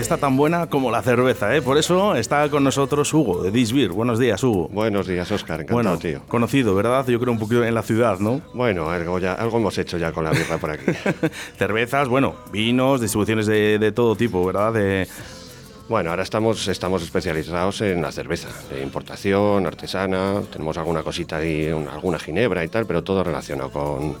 está 0.00 0.16
tan 0.16 0.36
buena 0.36 0.66
como 0.68 0.90
la 0.90 1.02
cerveza, 1.02 1.54
¿eh? 1.54 1.62
Por 1.62 1.76
eso 1.78 2.14
está 2.14 2.48
con 2.48 2.64
nosotros 2.64 3.12
Hugo, 3.12 3.42
de 3.42 3.50
Disbir. 3.50 3.90
Buenos 3.90 4.18
días, 4.18 4.42
Hugo. 4.42 4.68
Buenos 4.72 5.06
días, 5.06 5.30
Oscar. 5.30 5.60
Encantado, 5.60 5.74
Bueno, 5.74 5.98
tío. 5.98 6.20
conocido, 6.28 6.74
¿verdad? 6.74 7.06
Yo 7.06 7.20
creo 7.20 7.32
un 7.32 7.38
poquito 7.38 7.64
en 7.64 7.74
la 7.74 7.82
ciudad, 7.82 8.18
¿no? 8.18 8.40
Bueno, 8.54 8.90
algo, 8.90 9.18
ya, 9.18 9.34
algo 9.34 9.58
hemos 9.58 9.76
hecho 9.78 9.98
ya 9.98 10.12
con 10.12 10.24
la 10.24 10.30
birra 10.30 10.58
por 10.58 10.70
aquí. 10.70 10.84
Cervezas, 11.58 12.08
bueno, 12.08 12.34
vinos, 12.52 13.00
distribuciones 13.00 13.46
de, 13.46 13.78
de 13.78 13.92
todo 13.92 14.16
tipo, 14.16 14.44
¿verdad? 14.44 14.72
De, 14.72 15.06
bueno, 15.88 16.10
ahora 16.10 16.22
estamos, 16.22 16.66
estamos 16.68 17.02
especializados 17.02 17.80
en 17.82 18.00
la 18.00 18.12
cerveza, 18.12 18.48
de 18.72 18.82
importación, 18.82 19.66
artesana, 19.66 20.40
tenemos 20.52 20.78
alguna 20.78 21.02
cosita 21.02 21.36
ahí, 21.36 21.68
un- 21.72 21.88
alguna 21.88 22.18
ginebra 22.18 22.64
y 22.64 22.68
tal, 22.68 22.86
pero 22.86 23.02
todo 23.04 23.22
relacionado 23.24 23.70
con, 23.70 24.16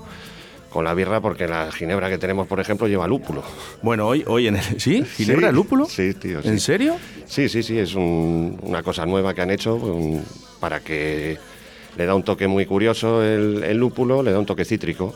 con 0.70 0.84
la 0.84 0.94
birra, 0.94 1.20
porque 1.20 1.46
la 1.48 1.70
ginebra 1.72 2.08
que 2.08 2.16
tenemos, 2.18 2.46
por 2.46 2.60
ejemplo, 2.60 2.86
lleva 2.86 3.06
lúpulo. 3.06 3.42
Bueno, 3.82 4.06
hoy, 4.06 4.24
hoy 4.26 4.46
en 4.46 4.56
el... 4.56 4.62
¿Sí? 4.80 5.04
¿Ginebra 5.04 5.48
Sí, 5.50 5.54
lúpulo? 5.54 5.86
sí, 5.86 6.14
tío, 6.14 6.42
sí. 6.42 6.48
¿En 6.48 6.60
serio? 6.60 6.96
Sí, 7.26 7.48
sí, 7.48 7.62
sí, 7.62 7.78
es 7.78 7.94
un- 7.94 8.58
una 8.62 8.82
cosa 8.82 9.04
nueva 9.04 9.34
que 9.34 9.42
han 9.42 9.50
hecho 9.50 9.74
un- 9.74 10.24
para 10.60 10.80
que 10.80 11.38
le 11.96 12.06
da 12.06 12.14
un 12.14 12.22
toque 12.22 12.46
muy 12.46 12.66
curioso 12.66 13.22
el, 13.22 13.64
el 13.64 13.76
lúpulo, 13.76 14.22
le 14.22 14.30
da 14.30 14.38
un 14.38 14.46
toque 14.46 14.64
cítrico 14.64 15.14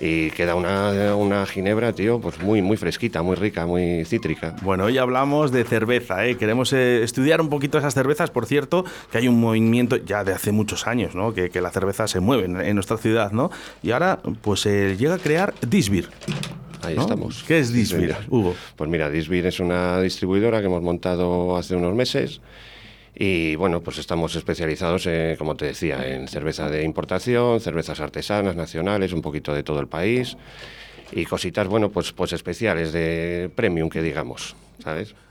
y 0.00 0.30
queda 0.30 0.54
una, 0.54 1.14
una 1.16 1.46
ginebra, 1.46 1.92
tío, 1.92 2.20
pues 2.20 2.40
muy, 2.40 2.62
muy 2.62 2.76
fresquita, 2.76 3.22
muy 3.22 3.36
rica, 3.36 3.66
muy 3.66 4.04
cítrica. 4.04 4.54
Bueno, 4.62 4.84
hoy 4.84 4.98
hablamos 4.98 5.50
de 5.50 5.64
cerveza, 5.64 6.24
¿eh? 6.26 6.36
Queremos 6.36 6.72
eh, 6.72 7.02
estudiar 7.02 7.40
un 7.40 7.48
poquito 7.48 7.78
esas 7.78 7.94
cervezas, 7.94 8.30
por 8.30 8.46
cierto, 8.46 8.84
que 9.10 9.18
hay 9.18 9.28
un 9.28 9.40
movimiento 9.40 9.96
ya 9.96 10.24
de 10.24 10.32
hace 10.32 10.52
muchos 10.52 10.86
años, 10.86 11.14
¿no? 11.14 11.34
Que, 11.34 11.50
que 11.50 11.60
la 11.60 11.70
cerveza 11.70 12.06
se 12.06 12.20
mueve 12.20 12.44
en, 12.44 12.60
en 12.60 12.74
nuestra 12.74 12.96
ciudad, 12.96 13.32
¿no? 13.32 13.50
Y 13.82 13.90
ahora, 13.90 14.20
pues 14.42 14.60
se 14.60 14.96
llega 14.96 15.14
a 15.14 15.18
crear 15.18 15.54
Disbir. 15.66 16.08
Ahí 16.82 16.94
¿no? 16.94 17.02
estamos. 17.02 17.44
¿Qué 17.46 17.58
es 17.58 17.72
Disbir. 17.72 18.14
Hugo? 18.28 18.54
Pues 18.76 18.88
mira, 18.88 19.10
Disbir 19.10 19.46
es 19.46 19.58
una 19.58 20.00
distribuidora 20.00 20.60
que 20.60 20.66
hemos 20.66 20.82
montado 20.82 21.56
hace 21.56 21.74
unos 21.74 21.94
meses 21.94 22.40
y 23.14 23.56
bueno, 23.56 23.80
pues 23.80 23.98
estamos 23.98 24.34
especializados, 24.36 25.06
en, 25.06 25.36
como 25.36 25.56
te 25.56 25.66
decía, 25.66 26.06
en 26.06 26.28
cerveza 26.28 26.68
de 26.68 26.84
importación, 26.84 27.60
cervezas 27.60 28.00
artesanas, 28.00 28.56
nacionales, 28.56 29.12
un 29.12 29.22
poquito 29.22 29.52
de 29.54 29.62
todo 29.62 29.80
el 29.80 29.88
país 29.88 30.36
y 31.12 31.24
cositas, 31.24 31.66
bueno, 31.68 31.90
pues, 31.90 32.12
pues 32.12 32.32
especiales 32.32 32.92
de 32.92 33.50
premium 33.54 33.88
que 33.88 34.02
digamos, 34.02 34.54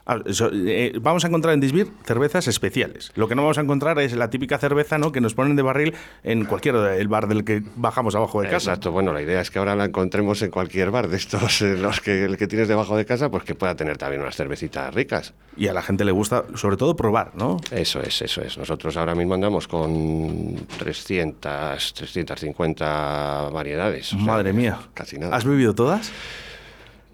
Ah, 0.10 0.20
eh, 0.54 0.98
vamos 1.02 1.26
a 1.26 1.28
encontrar 1.28 1.54
en 1.54 1.60
Disbir 1.60 1.90
cervezas 2.06 2.48
especiales. 2.48 3.12
Lo 3.16 3.28
que 3.28 3.36
no 3.36 3.42
vamos 3.42 3.58
a 3.58 3.62
encontrar 3.62 4.00
es 4.00 4.14
la 4.14 4.30
típica 4.30 4.58
cerveza 4.58 4.98
¿no? 4.98 5.12
que 5.12 5.20
nos 5.20 5.34
ponen 5.34 5.58
de 5.58 5.64
barril 5.64 5.96
en 6.24 6.46
cualquier 6.46 6.76
el 6.76 7.08
bar 7.10 7.28
del 7.28 7.44
que 7.44 7.62
bajamos 7.76 8.16
abajo 8.16 8.42
de 8.42 8.48
casa. 8.48 8.72
Exacto, 8.72 8.94
bueno, 8.94 9.12
la 9.12 9.22
idea 9.22 9.42
es 9.42 9.52
que 9.52 9.60
ahora 9.60 9.76
la 9.76 9.84
encontremos 9.84 10.42
en 10.44 10.50
cualquier 10.50 10.92
bar 10.92 11.10
de 11.10 11.18
estos, 11.18 11.62
en 11.62 11.82
los 11.82 12.00
que 12.00 12.24
el 12.24 12.38
que 12.38 12.48
tienes 12.48 12.70
debajo 12.70 12.96
de 12.96 13.06
casa, 13.06 13.30
pues 13.30 13.44
que 13.44 13.54
pueda 13.54 13.76
tener 13.76 13.98
también 13.98 14.22
unas 14.22 14.38
cervecitas 14.38 14.94
ricas. 14.94 15.34
Y 15.58 15.68
a 15.68 15.74
la 15.74 15.82
gente 15.82 16.06
le 16.06 16.12
gusta, 16.14 16.46
sobre 16.56 16.78
todo, 16.78 16.96
probar, 16.96 17.32
¿no? 17.36 17.58
Eso 17.72 18.00
es, 18.02 18.22
eso 18.22 18.42
es. 18.42 18.58
Nosotros 18.58 18.96
ahora 18.96 19.14
mismo 19.14 19.34
andamos 19.34 19.68
con 19.68 20.56
300, 20.78 21.94
350 21.94 23.50
variedades. 23.52 24.14
o 24.14 24.18
sea, 24.18 24.26
Madre 24.26 24.54
mía. 24.54 24.80
Casi 24.94 25.18
nada. 25.18 25.36
¿Has 25.36 25.44
bebido 25.44 25.76
todas? 25.76 26.12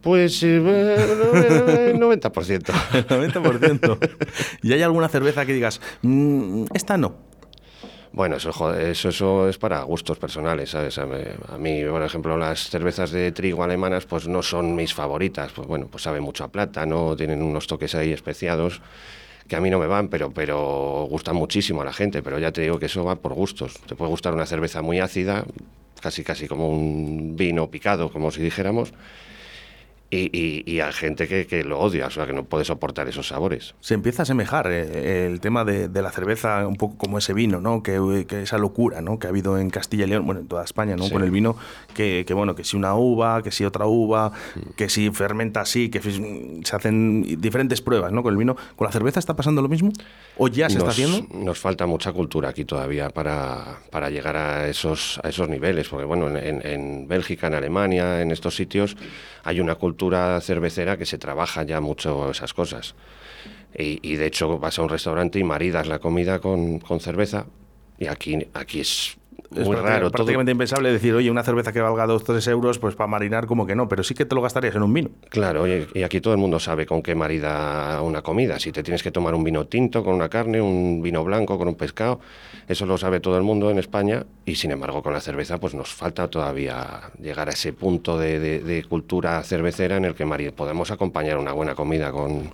Pues 0.03 0.43
eh, 0.43 0.57
eh, 0.63 1.93
90%. 1.97 2.73
El 2.93 3.07
90%. 3.07 3.97
¿Y 4.61 4.73
hay 4.73 4.81
alguna 4.81 5.07
cerveza 5.07 5.45
que 5.45 5.53
digas, 5.53 5.79
"Mm, 6.01 6.65
esta 6.73 6.97
no? 6.97 7.15
Bueno, 8.11 8.35
eso, 8.35 8.51
joder, 8.53 8.89
eso, 8.91 9.09
eso 9.09 9.49
es 9.49 9.57
para 9.57 9.81
gustos 9.83 10.19
personales, 10.19 10.69
¿sabes? 10.69 10.99
A 10.99 11.05
mí, 11.07 11.15
a 11.51 11.57
mí, 11.57 11.83
por 11.89 12.03
ejemplo, 12.03 12.37
las 12.37 12.69
cervezas 12.69 13.09
de 13.11 13.31
trigo 13.31 13.63
alemanas 13.63 14.05
pues 14.05 14.27
no 14.27 14.43
son 14.43 14.75
mis 14.75 14.93
favoritas. 14.93 15.51
Pues 15.53 15.67
bueno, 15.67 15.87
pues 15.89 16.03
saben 16.03 16.21
mucho 16.21 16.43
a 16.43 16.49
plátano, 16.49 17.15
tienen 17.15 17.41
unos 17.41 17.65
toques 17.65 17.95
ahí 17.95 18.11
especiados 18.11 18.81
que 19.47 19.55
a 19.55 19.61
mí 19.61 19.69
no 19.69 19.79
me 19.79 19.87
van, 19.87 20.09
pero, 20.09 20.31
pero 20.31 21.07
gustan 21.09 21.35
muchísimo 21.37 21.81
a 21.81 21.85
la 21.85 21.93
gente. 21.93 22.21
Pero 22.21 22.37
ya 22.39 22.51
te 22.51 22.61
digo 22.61 22.77
que 22.77 22.85
eso 22.85 23.03
va 23.03 23.15
por 23.15 23.33
gustos. 23.33 23.73
Te 23.87 23.95
puede 23.95 24.11
gustar 24.11 24.33
una 24.33 24.45
cerveza 24.45 24.81
muy 24.81 24.99
ácida, 24.99 25.45
casi 26.01 26.23
casi 26.23 26.47
como 26.47 26.69
un 26.69 27.35
vino 27.35 27.69
picado, 27.71 28.11
como 28.11 28.29
si 28.31 28.41
dijéramos, 28.43 28.93
y, 30.15 30.29
y, 30.31 30.63
y 30.71 30.79
a 30.79 30.91
gente 30.91 31.27
que, 31.27 31.47
que 31.47 31.63
lo 31.63 31.79
odia, 31.79 32.07
o 32.07 32.09
sea, 32.11 32.25
que 32.25 32.33
no 32.33 32.43
puede 32.45 32.65
soportar 32.65 33.07
esos 33.07 33.27
sabores. 33.29 33.75
Se 33.79 33.93
empieza 33.93 34.21
a 34.21 34.23
asemejar 34.23 34.67
eh, 34.71 35.25
el 35.27 35.39
tema 35.39 35.65
de, 35.65 35.87
de 35.89 36.01
la 36.01 36.11
cerveza 36.11 36.67
un 36.67 36.75
poco 36.75 36.97
como 36.97 37.17
ese 37.17 37.33
vino, 37.33 37.59
¿no? 37.61 37.81
Que, 37.83 38.25
que 38.27 38.43
esa 38.43 38.57
locura, 38.57 39.01
¿no? 39.01 39.17
Que 39.19 39.27
ha 39.27 39.29
habido 39.31 39.57
en 39.57 39.69
Castilla 39.69 40.05
y 40.05 40.09
León, 40.09 40.25
bueno, 40.25 40.41
en 40.41 40.47
toda 40.47 40.63
España, 40.63 40.95
¿no? 40.95 41.05
Sí. 41.05 41.11
Con 41.11 41.23
el 41.23 41.31
vino, 41.31 41.55
que, 41.95 42.23
que, 42.27 42.33
bueno, 42.33 42.55
que 42.55 42.63
si 42.63 42.77
una 42.77 42.95
uva, 42.95 43.41
que 43.41 43.51
si 43.51 43.65
otra 43.65 43.85
uva, 43.85 44.31
Mm. 44.55 44.59
que 44.75 44.89
si 44.89 45.09
fermenta 45.11 45.61
así, 45.61 45.89
que 45.89 45.99
se 46.01 46.75
hacen 46.75 47.23
diferentes 47.41 47.81
pruebas, 47.81 48.11
¿no? 48.11 48.21
Con 48.23 48.33
el 48.33 48.37
vino. 48.37 48.55
¿Con 48.75 48.85
la 48.85 48.91
cerveza 48.91 49.19
está 49.19 49.35
pasando 49.35 49.61
lo 49.61 49.69
mismo? 49.69 49.91
¿O 50.37 50.47
ya 50.47 50.69
se 50.69 50.73
está 50.77 50.85
nos, 50.87 50.93
haciendo? 50.99 51.27
Nos 51.33 51.59
falta 51.59 51.85
mucha 51.85 52.11
cultura 52.11 52.49
aquí 52.49 52.65
todavía 52.65 53.09
para, 53.09 53.79
para 53.89 54.09
llegar 54.09 54.35
a 54.35 54.67
esos, 54.67 55.19
a 55.23 55.29
esos 55.29 55.49
niveles, 55.49 55.87
porque 55.89 56.05
bueno, 56.05 56.27
en, 56.29 56.37
en- 56.37 56.67
en 56.67 57.07
Bélgica, 57.07 57.47
en 57.47 57.55
Alemania, 57.55 58.21
en 58.21 58.31
estos 58.31 58.55
sitios, 58.55 58.95
hay 59.43 59.59
una 59.59 59.75
cultura 59.75 60.02
cervecera 60.41 60.97
que 60.97 61.05
se 61.05 61.17
trabaja 61.17 61.63
ya 61.63 61.81
mucho 61.81 62.31
esas 62.31 62.53
cosas. 62.53 62.95
Y, 63.77 63.99
y, 64.01 64.15
de 64.17 64.27
hecho 64.27 64.59
vas 64.59 64.77
a 64.77 64.83
un 64.83 64.89
restaurante 64.89 65.39
y 65.39 65.43
maridas 65.43 65.87
la 65.87 65.99
comida 65.99 66.39
con, 66.39 66.79
con 66.79 66.99
cerveza, 66.99 67.47
y 67.97 68.07
aquí, 68.07 68.47
aquí 68.53 68.81
es 68.81 69.17
Es 69.55 69.67
muy 69.67 69.75
raro. 69.75 70.01
todo- 70.07 70.11
prácticamente 70.11 70.51
impensable 70.51 70.91
decir, 70.91 71.13
oye, 71.13 71.29
una 71.29 71.43
cerveza 71.43 71.71
que 71.71 71.81
valga 71.81 72.05
2 72.07 72.23
3 72.23 72.45
euros, 72.47 72.79
pues 72.79 72.95
para 72.95 73.07
marinar 73.07 73.45
como 73.45 73.65
que 73.65 73.75
no, 73.75 73.87
pero 73.87 74.03
sí 74.03 74.13
que 74.13 74.25
te 74.25 74.35
lo 74.35 74.41
gastarías 74.41 74.75
en 74.75 74.83
un 74.83 74.93
vino. 74.93 75.09
Claro, 75.29 75.67
y, 75.67 75.87
y 75.93 76.03
aquí 76.03 76.21
todo 76.21 76.33
el 76.33 76.39
mundo 76.39 76.59
sabe 76.59 76.85
con 76.85 77.01
qué 77.01 77.15
marida 77.15 78.01
una 78.01 78.21
comida. 78.21 78.59
Si 78.59 78.71
te 78.71 78.83
tienes 78.83 79.03
que 79.03 79.11
tomar 79.11 79.35
un 79.35 79.43
vino 79.43 79.65
tinto 79.67 80.03
con 80.03 80.13
una 80.15 80.29
carne, 80.29 80.61
un 80.61 81.01
vino 81.01 81.23
blanco 81.23 81.57
con 81.57 81.67
un 81.67 81.75
pescado, 81.75 82.19
eso 82.67 82.85
lo 82.85 82.97
sabe 82.97 83.19
todo 83.19 83.37
el 83.37 83.43
mundo 83.43 83.69
en 83.69 83.79
España 83.79 84.25
y 84.45 84.55
sin 84.55 84.71
embargo 84.71 85.01
con 85.03 85.13
la 85.13 85.21
cerveza 85.21 85.59
pues 85.59 85.73
nos 85.73 85.93
falta 85.93 86.27
todavía 86.29 87.11
llegar 87.21 87.49
a 87.49 87.51
ese 87.51 87.73
punto 87.73 88.17
de, 88.17 88.39
de- 88.39 88.59
de 88.59 88.83
cultura 88.85 89.41
cervecera 89.43 89.97
en 89.97 90.05
el 90.05 90.15
que 90.15 90.25
podemos 90.55 90.89
acompañar 90.91 91.37
una 91.37 91.51
buena 91.53 91.75
comida 91.75 92.11
con, 92.11 92.49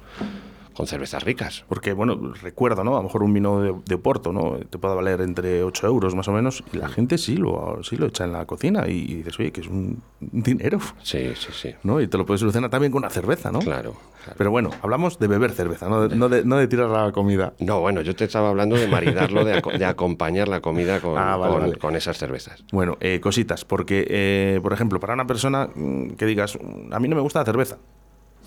con 0.79 0.87
cervezas 0.87 1.23
ricas. 1.23 1.65
Porque, 1.67 1.91
bueno, 1.93 2.33
recuerdo, 2.41 2.83
¿no? 2.83 2.93
A 2.93 2.99
lo 2.99 3.03
mejor 3.03 3.21
un 3.23 3.33
vino 3.33 3.61
de, 3.61 3.75
de 3.85 3.97
Porto, 3.97 4.31
¿no? 4.31 4.57
Te 4.69 4.77
puede 4.77 4.95
valer 4.95 5.19
entre 5.21 5.61
8 5.63 5.85
euros 5.87 6.15
más 6.15 6.27
o 6.29 6.31
menos. 6.31 6.63
Y 6.71 6.77
la 6.77 6.87
gente 6.87 7.17
sí 7.17 7.35
lo, 7.35 7.79
sí 7.83 7.97
lo 7.97 8.05
echa 8.07 8.23
en 8.23 8.31
la 8.31 8.45
cocina. 8.45 8.87
Y, 8.87 8.91
y 9.11 9.13
dices, 9.15 9.37
oye, 9.39 9.51
que 9.51 9.59
es 9.61 9.67
un 9.67 10.01
dinero, 10.19 10.79
Sí, 11.03 11.31
sí, 11.35 11.49
sí. 11.51 11.75
¿no? 11.83 11.99
Y 11.99 12.07
te 12.07 12.17
lo 12.17 12.25
puedes 12.25 12.39
solucionar 12.39 12.69
también 12.69 12.91
con 12.93 12.99
una 13.03 13.09
cerveza, 13.09 13.51
¿no? 13.51 13.59
Claro. 13.59 13.95
claro. 14.23 14.35
Pero 14.37 14.51
bueno, 14.51 14.69
hablamos 14.81 15.19
de 15.19 15.27
beber 15.27 15.51
cerveza, 15.51 15.89
no 15.89 16.07
de, 16.07 16.15
no 16.15 16.29
de, 16.29 16.45
no 16.45 16.55
de 16.57 16.67
tirar 16.69 16.89
la 16.89 17.11
comida. 17.11 17.53
No, 17.59 17.81
bueno, 17.81 18.01
yo 18.01 18.15
te 18.15 18.23
estaba 18.23 18.47
hablando 18.49 18.75
de 18.77 18.87
maridarlo, 18.87 19.43
de, 19.43 19.61
de 19.77 19.85
acompañar 19.85 20.47
la 20.47 20.61
comida 20.61 21.01
con, 21.01 21.17
Ah, 21.17 21.35
vale, 21.35 21.51
con- 21.53 21.61
vale. 21.61 21.75
con 21.77 21.95
esas 21.97 22.17
cervezas. 22.17 22.63
Bueno, 22.71 22.95
eh, 23.01 23.19
cositas, 23.19 23.65
porque, 23.65 24.05
eh, 24.09 24.59
por 24.63 24.71
ejemplo, 24.71 24.99
para 25.01 25.13
una 25.13 25.27
persona 25.27 25.67
mm, 25.75 26.11
que 26.11 26.25
digas, 26.25 26.57
"Mm, 26.61 26.93
a 26.93 26.99
mí 26.99 27.07
no 27.09 27.15
me 27.17 27.21
gusta 27.21 27.39
la 27.39 27.45
cerveza, 27.45 27.77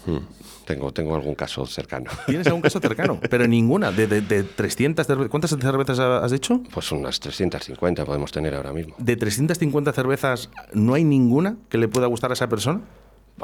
Hmm. 0.06 0.18
Tengo, 0.64 0.92
tengo 0.92 1.14
algún 1.14 1.34
caso 1.34 1.66
cercano. 1.66 2.10
¿tienes 2.26 2.46
algún 2.46 2.62
caso 2.62 2.80
cercano? 2.80 3.18
Pero 3.28 3.46
ninguna, 3.46 3.90
de, 3.90 4.06
de, 4.06 4.20
de 4.20 4.42
300 4.44 5.06
cervezas. 5.06 5.30
¿Cuántas 5.30 5.50
cervezas 5.50 5.98
has 5.98 6.30
dicho? 6.30 6.62
Pues 6.72 6.92
unas 6.92 7.18
350 7.20 8.04
podemos 8.04 8.30
tener 8.30 8.54
ahora 8.54 8.72
mismo. 8.72 8.94
De 8.98 9.16
350 9.16 9.92
cervezas, 9.92 10.50
¿no 10.72 10.94
hay 10.94 11.04
ninguna 11.04 11.56
que 11.68 11.78
le 11.78 11.88
pueda 11.88 12.06
gustar 12.06 12.30
a 12.30 12.34
esa 12.34 12.48
persona? 12.48 12.80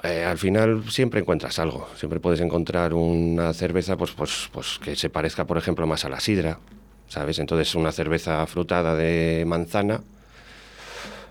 Eh, 0.03 0.25
al 0.25 0.39
final 0.39 0.85
siempre 0.91 1.21
encuentras 1.21 1.59
algo. 1.59 1.89
Siempre 1.97 2.21
puedes 2.21 2.41
encontrar 2.41 2.95
una 2.95 3.53
cerveza 3.53 3.97
pues, 3.97 4.13
pues, 4.13 4.49
pues 4.53 4.79
que 4.79 4.95
se 4.97 5.11
parezca, 5.11 5.47
por 5.47 5.59
ejemplo, 5.59 5.87
más 5.87 6.05
a 6.05 6.09
la 6.09 6.21
sidra, 6.21 6.61
¿sabes? 7.09 7.39
Entonces 7.39 7.75
una 7.75 7.91
cerveza 7.91 8.47
frutada 8.47 8.95
de 8.95 9.45
manzana 9.47 10.03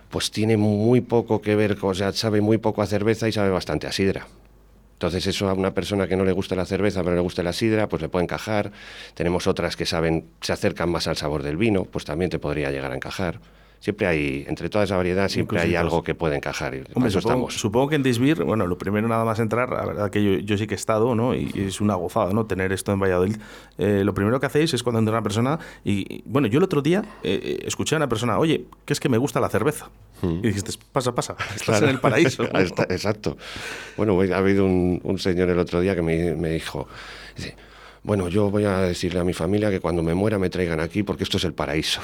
pues 0.10 0.32
tiene 0.32 0.58
muy 0.58 1.02
poco 1.02 1.42
que 1.42 1.56
ver, 1.56 1.78
o 1.82 1.94
sea, 1.94 2.14
sabe 2.14 2.40
muy 2.42 2.58
poco 2.58 2.82
a 2.82 2.88
cerveza 2.88 3.28
y 3.28 3.32
sabe 3.32 3.50
bastante 3.50 3.88
a 3.88 3.92
sidra. 3.92 4.28
Entonces 4.98 5.28
eso 5.28 5.48
a 5.48 5.54
una 5.54 5.76
persona 5.76 6.08
que 6.08 6.16
no 6.16 6.26
le 6.26 6.32
gusta 6.32 6.56
la 6.56 6.66
cerveza 6.66 7.04
pero 7.04 7.16
le 7.16 7.22
gusta 7.22 7.44
la 7.44 7.54
sidra, 7.54 7.88
pues 7.88 8.02
le 8.02 8.10
puede 8.10 8.24
encajar. 8.24 8.72
Tenemos 9.14 9.46
otras 9.46 9.76
que 9.76 9.86
saben, 9.86 10.26
se 10.42 10.54
acercan 10.54 10.90
más 10.90 11.08
al 11.08 11.16
sabor 11.16 11.44
del 11.44 11.56
vino, 11.56 11.86
pues 11.86 12.04
también 12.04 12.32
te 12.32 12.40
podría 12.40 12.72
llegar 12.72 12.92
a 12.92 12.96
encajar. 12.96 13.40
Siempre 13.80 14.08
hay, 14.08 14.46
entre 14.48 14.70
toda 14.70 14.84
esa 14.84 14.98
variedad, 14.98 15.30
siempre 15.30 15.60
hay 15.60 15.76
algo 15.76 16.04
que 16.04 16.16
puede 16.16 16.36
encajar. 16.36 16.76
Y 16.76 16.84
Hombre, 16.94 17.10
eso 17.10 17.22
supongo, 17.22 17.48
estamos. 17.48 17.54
supongo 17.54 17.90
que 17.90 17.96
en 17.96 18.04
Disbir, 18.04 18.44
bueno, 18.44 18.66
lo 18.68 18.78
primero 18.78 19.08
nada 19.08 19.24
más 19.24 19.40
entrar, 19.40 19.70
la 19.70 19.86
verdad 19.86 20.10
que 20.10 20.24
yo, 20.24 20.40
yo 20.40 20.58
sí 20.58 20.68
que 20.68 20.74
he 20.74 20.78
estado, 20.78 21.16
¿no? 21.16 21.36
Y, 21.36 21.52
y 21.54 21.62
es 21.68 21.80
una 21.82 21.96
gozada, 21.96 22.34
¿no? 22.34 22.46
Tener 22.46 22.72
esto 22.72 22.92
en 22.92 23.00
Valladolid. 23.00 23.38
Eh, 23.78 24.04
lo 24.04 24.14
primero 24.14 24.40
que 24.40 24.46
hacéis 24.46 24.74
es 24.74 24.84
cuando 24.84 25.00
entra 25.00 25.14
una 25.14 25.24
persona 25.24 25.60
y, 25.84 26.16
y, 26.16 26.24
bueno, 26.26 26.48
yo 26.48 26.58
el 26.58 26.64
otro 26.64 26.82
día 26.82 27.04
eh, 27.24 27.40
eh, 27.44 27.64
escuché 27.66 27.96
a 27.96 27.98
una 27.98 28.10
persona, 28.10 28.40
oye, 28.40 28.66
que 28.86 28.94
es 28.94 29.00
que 29.00 29.10
me 29.10 29.18
gusta 29.18 29.40
la 29.40 29.50
cerveza. 29.50 29.90
Y 30.24 30.48
dijiste, 30.48 30.72
pasa, 30.92 31.14
pasa, 31.14 31.36
estás. 31.56 31.64
Claro. 31.64 31.86
en 31.86 31.92
el 31.92 32.00
paraíso. 32.00 32.44
Está, 32.58 32.84
exacto. 32.84 33.38
Bueno, 33.96 34.16
pues, 34.16 34.32
ha 34.32 34.38
habido 34.38 34.66
un, 34.66 35.00
un 35.04 35.20
señor 35.20 35.50
el 35.50 35.60
otro 35.60 35.80
día 35.80 35.96
que 35.96 36.02
me, 36.02 36.34
me 36.36 36.50
dijo, 36.50 36.88
dice, 37.36 37.56
bueno, 38.08 38.30
yo 38.30 38.50
voy 38.50 38.64
a 38.64 38.78
decirle 38.80 39.20
a 39.20 39.26
mi 39.26 39.34
familia 39.34 39.70
que 39.70 39.82
cuando 39.82 40.02
me 40.02 40.14
muera 40.14 40.40
me 40.40 40.50
traigan 40.50 40.80
aquí 40.80 41.04
porque 41.04 41.26
esto 41.26 41.36
es 41.36 41.44
el 41.44 41.54
paraíso. 41.54 42.00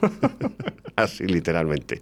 Así 0.96 1.26
literalmente. 1.26 2.00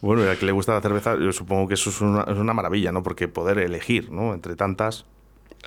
Bueno, 0.00 0.24
y 0.24 0.28
al 0.28 0.38
que 0.38 0.46
le 0.46 0.52
gusta 0.52 0.72
la 0.72 0.80
cerveza, 0.80 1.14
yo 1.18 1.30
supongo 1.30 1.68
que 1.68 1.74
eso 1.74 1.90
es 1.90 2.00
una, 2.00 2.22
es 2.22 2.38
una 2.38 2.54
maravilla, 2.54 2.90
¿no? 2.90 3.02
Porque 3.02 3.28
poder 3.28 3.58
elegir, 3.58 4.10
¿no? 4.10 4.32
Entre 4.32 4.56
tantas. 4.56 5.04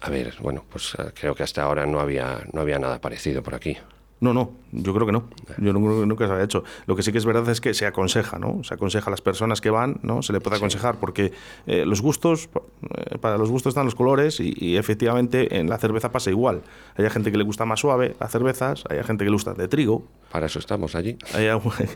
A 0.02 0.10
ver, 0.10 0.34
bueno, 0.40 0.66
pues 0.72 0.96
eh, 0.98 1.12
creo 1.14 1.36
que 1.36 1.44
hasta 1.44 1.62
ahora 1.62 1.86
no 1.86 2.00
había, 2.00 2.42
no 2.52 2.62
había 2.62 2.80
nada 2.80 3.00
parecido 3.00 3.44
por 3.44 3.54
aquí. 3.54 3.78
No, 4.20 4.34
no, 4.34 4.52
yo 4.72 4.94
creo 4.94 5.06
que 5.06 5.12
no. 5.12 5.30
Yo 5.60 5.74
no, 5.74 5.80
creo 5.80 6.02
que 6.02 6.06
nunca 6.08 6.28
se 6.28 6.34
haya 6.34 6.44
hecho. 6.44 6.64
Lo 6.88 6.96
que 6.96 7.04
sí 7.04 7.12
que 7.12 7.20
es 7.20 7.26
verdad 7.26 7.48
es 7.50 7.62
que 7.62 7.74
se 7.76 7.86
aconseja, 7.86 8.40
¿no? 8.40 8.64
Se 8.64 8.74
aconseja 8.74 9.08
a 9.08 9.12
las 9.12 9.22
personas 9.22 9.62
que 9.62 9.70
van, 9.70 10.00
¿no? 10.02 10.24
Se 10.24 10.34
le 10.34 10.42
puede 10.42 10.58
aconsejar 10.58 11.00
porque 11.00 11.34
eh, 11.68 11.86
los 11.86 12.02
gustos, 12.02 12.50
eh, 12.96 13.18
para 13.20 13.38
los 13.38 13.52
gustos 13.52 13.72
están 13.72 13.86
los 13.86 13.94
colores 13.94 14.40
y, 14.40 14.56
y, 14.58 14.78
efectivamente 14.78 15.60
en 15.60 15.70
la 15.70 15.78
cerveza 15.78 16.12
pasa 16.12 16.32
igual. 16.32 16.64
Hay 16.96 17.08
gente 17.12 17.32
que 17.32 17.38
le 17.38 17.44
gusta 17.44 17.66
más 17.66 17.80
suave 17.80 18.16
las 18.20 18.32
cervezas, 18.32 18.84
hay 18.90 19.04
gente 19.04 19.24
que 19.24 19.30
le 19.30 19.36
gusta 19.36 19.54
de 19.54 19.68
trigo. 19.68 20.08
Para 20.32 20.48
eso 20.48 20.58
estamos 20.58 20.96
allí. 20.96 21.18
Hay, 21.36 21.48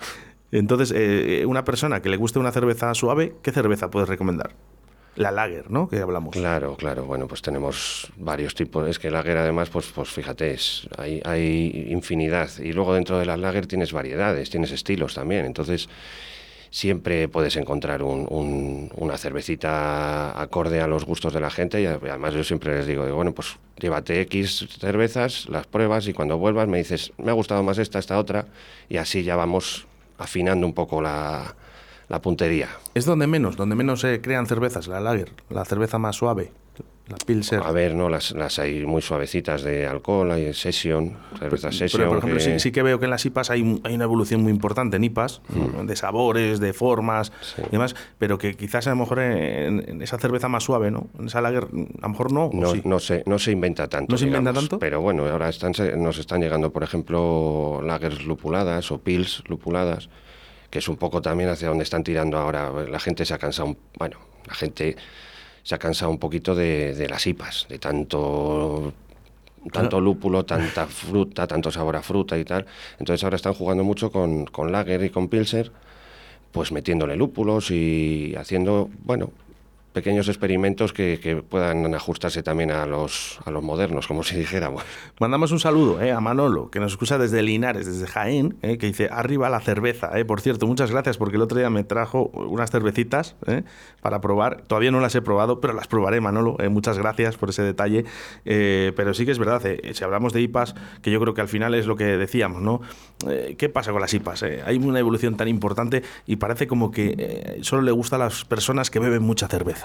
entonces, 0.51 0.93
eh, 0.95 1.43
una 1.47 1.63
persona 1.63 2.01
que 2.01 2.09
le 2.09 2.17
guste 2.17 2.37
una 2.37 2.51
cerveza 2.51 2.93
suave, 2.93 3.35
¿qué 3.41 3.51
cerveza 3.51 3.89
puedes 3.89 4.07
recomendar? 4.07 4.51
La 5.15 5.31
lager, 5.31 5.69
¿no? 5.69 5.89
Que 5.89 5.99
hablamos. 5.99 6.33
Claro, 6.33 6.75
claro. 6.77 7.05
Bueno, 7.05 7.27
pues 7.27 7.41
tenemos 7.41 8.11
varios 8.17 8.55
tipos. 8.55 8.87
Es 8.87 8.97
que 8.97 9.11
lager, 9.11 9.37
además, 9.37 9.69
pues, 9.69 9.91
pues 9.93 10.09
fíjate, 10.09 10.51
es, 10.51 10.87
hay, 10.97 11.21
hay 11.25 11.87
infinidad. 11.89 12.49
Y 12.59 12.71
luego 12.71 12.93
dentro 12.93 13.19
de 13.19 13.25
la 13.25 13.37
lager 13.37 13.67
tienes 13.67 13.91
variedades, 13.91 14.49
tienes 14.49 14.71
estilos 14.71 15.13
también. 15.13 15.45
Entonces, 15.45 15.89
siempre 16.69 17.27
puedes 17.27 17.57
encontrar 17.57 18.03
un, 18.03 18.25
un, 18.29 18.89
una 18.95 19.17
cervecita 19.17 20.41
acorde 20.41 20.79
a 20.79 20.87
los 20.87 21.03
gustos 21.05 21.33
de 21.33 21.41
la 21.41 21.49
gente. 21.49 21.81
Y 21.81 21.85
además, 21.85 22.33
yo 22.33 22.43
siempre 22.43 22.75
les 22.77 22.87
digo, 22.87 23.05
bueno, 23.13 23.33
pues 23.33 23.57
llévate 23.77 24.21
X 24.21 24.67
cervezas, 24.79 25.49
las 25.49 25.67
pruebas 25.67 26.07
y 26.07 26.13
cuando 26.13 26.37
vuelvas 26.37 26.69
me 26.69 26.77
dices, 26.77 27.11
me 27.17 27.31
ha 27.31 27.33
gustado 27.33 27.63
más 27.63 27.77
esta, 27.77 27.99
esta 27.99 28.17
otra. 28.17 28.45
Y 28.87 28.97
así 28.97 29.23
ya 29.23 29.35
vamos 29.35 29.87
afinando 30.17 30.65
un 30.65 30.73
poco 30.73 31.01
la 31.01 31.55
la 32.11 32.21
puntería. 32.21 32.67
Es 32.93 33.05
donde 33.05 33.25
menos, 33.25 33.55
donde 33.55 33.73
menos 33.73 34.01
se 34.01 34.19
crean 34.19 34.45
cervezas, 34.45 34.87
la 34.87 34.99
lager, 34.99 35.31
la 35.49 35.63
cerveza 35.63 35.97
más 35.97 36.17
suave. 36.17 36.51
La 37.07 37.15
Pilser. 37.17 37.61
A 37.63 37.71
ver, 37.71 37.95
no, 37.95 38.09
las, 38.09 38.31
las 38.31 38.59
hay 38.59 38.85
muy 38.85 39.01
suavecitas 39.01 39.63
de 39.63 39.87
alcohol, 39.87 40.31
hay 40.31 40.53
Session, 40.53 41.17
cerveza 41.39 41.71
Session. 41.71 42.01
Pero, 42.01 42.09
por 42.09 42.17
ejemplo, 42.19 42.37
que... 42.37 42.43
Sí, 42.43 42.59
sí, 42.59 42.71
que 42.73 42.83
veo 42.83 42.99
que 42.99 43.05
en 43.05 43.11
las 43.11 43.25
IPAs 43.25 43.49
hay, 43.49 43.81
hay 43.83 43.95
una 43.95 44.03
evolución 44.03 44.41
muy 44.43 44.51
importante 44.51 44.97
en 44.97 45.05
IPAs, 45.05 45.41
mm. 45.49 45.85
de 45.85 45.95
sabores, 45.95 46.59
de 46.59 46.73
formas 46.73 47.31
sí. 47.41 47.61
y 47.65 47.71
demás, 47.71 47.95
pero 48.17 48.37
que 48.37 48.55
quizás 48.55 48.87
a 48.87 48.89
lo 48.91 48.97
mejor 48.97 49.19
en, 49.19 49.89
en, 49.89 50.01
esa 50.01 50.17
cerveza 50.17 50.49
más 50.49 50.63
suave, 50.63 50.91
¿no? 50.91 51.07
En 51.17 51.27
esa 51.27 51.39
lager, 51.39 51.63
a 51.63 52.01
lo 52.01 52.09
mejor 52.09 52.33
no. 52.33 52.49
No, 52.53 52.73
sí? 52.73 52.81
no, 52.83 52.99
se, 52.99 53.23
no 53.25 53.39
se 53.39 53.51
inventa 53.51 53.87
tanto. 53.87 54.11
¿No 54.11 54.17
se 54.17 54.25
digamos, 54.25 54.49
inventa 54.49 54.59
tanto? 54.59 54.79
Pero 54.79 54.99
bueno, 54.99 55.25
ahora 55.27 55.47
están, 55.47 55.73
nos 55.97 56.17
están 56.17 56.41
llegando, 56.41 56.71
por 56.71 56.83
ejemplo, 56.83 57.81
lagers 57.83 58.25
lupuladas 58.25 58.91
o 58.91 58.99
pils 58.99 59.43
lupuladas 59.47 60.09
que 60.71 60.79
es 60.79 60.87
un 60.87 60.97
poco 60.97 61.21
también 61.21 61.49
hacia 61.49 61.67
donde 61.67 61.83
están 61.83 62.03
tirando 62.03 62.37
ahora. 62.39 62.71
La 62.89 62.99
gente 62.99 63.25
se 63.25 63.33
ha 63.35 63.37
cansado, 63.37 63.75
bueno, 63.99 64.17
la 64.47 64.55
gente 64.55 64.95
se 65.61 65.75
ha 65.75 65.77
cansado 65.77 66.09
un 66.09 66.17
poquito 66.17 66.55
de, 66.55 66.95
de 66.95 67.07
las 67.07 67.27
IPAs, 67.27 67.67
de 67.69 67.77
tanto 67.77 68.93
tanto 69.71 70.01
lúpulo, 70.01 70.43
tanta 70.43 70.87
fruta, 70.87 71.45
tanto 71.45 71.71
sabor 71.71 71.95
a 71.95 72.01
fruta 72.01 72.37
y 72.37 72.43
tal. 72.43 72.65
Entonces 72.97 73.23
ahora 73.23 73.35
están 73.35 73.53
jugando 73.53 73.83
mucho 73.83 74.11
con, 74.11 74.45
con 74.45 74.71
Lager 74.71 75.03
y 75.03 75.11
con 75.11 75.27
Pilser, 75.27 75.71
pues 76.51 76.71
metiéndole 76.71 77.15
lúpulos 77.15 77.69
y 77.69 78.33
haciendo, 78.35 78.89
bueno, 79.03 79.31
pequeños 79.93 80.27
experimentos 80.27 80.93
que, 80.93 81.43
puedan 81.49 81.93
ajustarse 81.93 82.43
también 82.43 82.71
a 82.71 82.85
los, 82.85 83.39
a 83.45 83.51
los 83.51 83.63
modernos, 83.63 84.07
como 84.07 84.23
si 84.23 84.35
dijéramos. 84.35 84.83
Mandamos 85.19 85.51
un 85.51 85.59
saludo 85.59 86.01
eh, 86.01 86.11
a 86.11 86.19
Manolo, 86.19 86.69
que 86.69 86.79
nos 86.79 86.93
escucha 86.93 87.17
desde 87.17 87.41
Linares, 87.41 87.85
desde 87.85 88.07
Jaén, 88.07 88.57
eh, 88.61 88.77
que 88.77 88.87
dice, 88.87 89.09
arriba 89.11 89.49
la 89.49 89.59
cerveza. 89.59 90.17
Eh. 90.17 90.25
Por 90.25 90.41
cierto, 90.41 90.67
muchas 90.67 90.91
gracias 90.91 91.17
porque 91.17 91.35
el 91.35 91.41
otro 91.41 91.57
día 91.57 91.69
me 91.69 91.83
trajo 91.83 92.31
unas 92.33 92.71
cervecitas 92.71 93.35
para 94.01 94.21
probar. 94.21 94.61
Todavía 94.67 94.91
no 94.91 94.99
las 94.99 95.15
he 95.15 95.21
probado, 95.21 95.59
pero 95.59 95.73
las 95.73 95.87
probaré, 95.87 96.21
Manolo. 96.21 96.57
Muchas 96.69 96.97
gracias 96.97 97.37
por 97.37 97.49
ese 97.49 97.63
detalle. 97.63 98.05
Pero 98.43 99.13
sí 99.13 99.25
que 99.25 99.31
es 99.31 99.39
verdad, 99.39 99.61
si 99.93 100.03
hablamos 100.03 100.33
de 100.33 100.41
IPAs, 100.41 100.75
que 101.01 101.11
yo 101.11 101.19
creo 101.19 101.33
que 101.33 101.41
al 101.41 101.47
final 101.47 101.73
es 101.75 101.85
lo 101.85 101.95
que 101.95 102.05
decíamos, 102.05 102.61
¿no? 102.61 102.81
¿Qué 103.57 103.69
pasa 103.69 103.91
con 103.91 104.01
las 104.01 104.13
IPAs? 104.13 104.43
Hay 104.65 104.77
una 104.77 104.99
evolución 104.99 105.35
tan 105.37 105.47
importante 105.47 106.03
y 106.25 106.37
parece 106.37 106.67
como 106.67 106.91
que 106.91 107.59
solo 107.61 107.81
le 107.81 107.91
gusta 107.91 108.15
a 108.15 108.19
las 108.19 108.45
personas 108.45 108.89
que 108.89 108.99
beben 108.99 109.23
mucha 109.23 109.47
cerveza. 109.47 109.80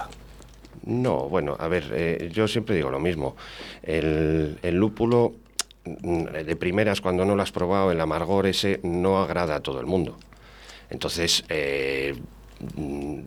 No, 0.85 1.29
bueno, 1.29 1.57
a 1.59 1.67
ver, 1.67 1.91
eh, 1.93 2.31
yo 2.33 2.47
siempre 2.47 2.77
digo 2.77 2.91
lo 2.91 3.01
mismo. 3.01 3.37
El, 3.83 4.59
lúpulo, 4.63 5.35
de 5.85 6.57
primeras, 6.57 7.01
cuando 7.01 7.25
no 7.25 7.35
lo 7.35 7.43
has 7.43 7.53
probado, 7.53 7.91
el 7.91 8.01
amargor 8.01 8.47
ese 8.47 8.81
no 8.85 9.21
agrada 9.21 9.57
a 9.57 9.61
todo 9.61 9.81
el 9.81 9.87
mundo. 9.87 10.17
Entonces, 10.89 11.45
eh, 11.49 12.15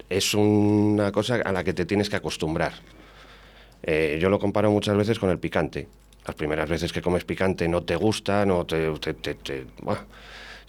es 0.10 0.34
una 0.34 1.12
cosa 1.12 1.36
a 1.36 1.52
la 1.52 1.64
que 1.64 1.74
te 1.74 1.86
tienes 1.86 2.10
que 2.10 2.16
acostumbrar. 2.16 2.74
Eh, 3.84 4.18
yo 4.22 4.30
lo 4.30 4.40
comparo 4.40 4.72
muchas 4.72 4.96
veces 4.96 5.20
con 5.20 5.30
el 5.30 5.40
picante. 5.40 5.88
Las 6.26 6.36
primeras 6.36 6.70
veces 6.70 6.94
que 6.94 7.02
comes 7.02 7.26
picante 7.26 7.68
no 7.68 7.84
te 7.84 7.96
gusta, 7.96 8.46
no 8.46 8.66
te... 8.66 8.92
te, 9.00 9.66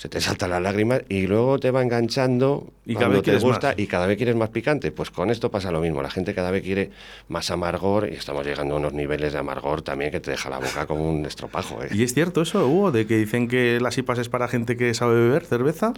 se 0.00 0.08
te 0.08 0.18
saltan 0.18 0.48
las 0.48 0.62
lágrimas 0.62 1.02
y 1.10 1.26
luego 1.26 1.58
te 1.58 1.70
va 1.70 1.82
enganchando 1.82 2.72
y 2.86 2.94
cada 2.94 3.08
vez 3.08 3.22
te 3.22 3.36
gusta 3.36 3.68
más. 3.68 3.78
y 3.78 3.86
cada 3.86 4.06
vez 4.06 4.16
quieres 4.16 4.34
más 4.34 4.48
picante. 4.48 4.92
Pues 4.92 5.10
con 5.10 5.28
esto 5.28 5.50
pasa 5.50 5.70
lo 5.70 5.82
mismo, 5.82 6.00
la 6.00 6.08
gente 6.08 6.34
cada 6.34 6.50
vez 6.50 6.62
quiere 6.62 6.90
más 7.28 7.50
amargor 7.50 8.08
y 8.10 8.14
estamos 8.14 8.46
llegando 8.46 8.76
a 8.76 8.78
unos 8.78 8.94
niveles 8.94 9.34
de 9.34 9.40
amargor 9.40 9.82
también 9.82 10.10
que 10.10 10.18
te 10.18 10.30
deja 10.30 10.48
la 10.48 10.56
boca 10.56 10.86
como 10.86 11.06
un 11.06 11.26
estropajo. 11.26 11.82
¿eh? 11.82 11.88
¿Y 11.92 12.02
es 12.02 12.14
cierto 12.14 12.40
eso, 12.40 12.66
Hugo, 12.66 12.92
de 12.92 13.06
que 13.06 13.18
dicen 13.18 13.46
que 13.46 13.78
las 13.78 13.98
IPAs 13.98 14.20
es 14.20 14.30
para 14.30 14.48
gente 14.48 14.78
que 14.78 14.94
sabe 14.94 15.16
beber 15.16 15.44
cerveza? 15.44 15.92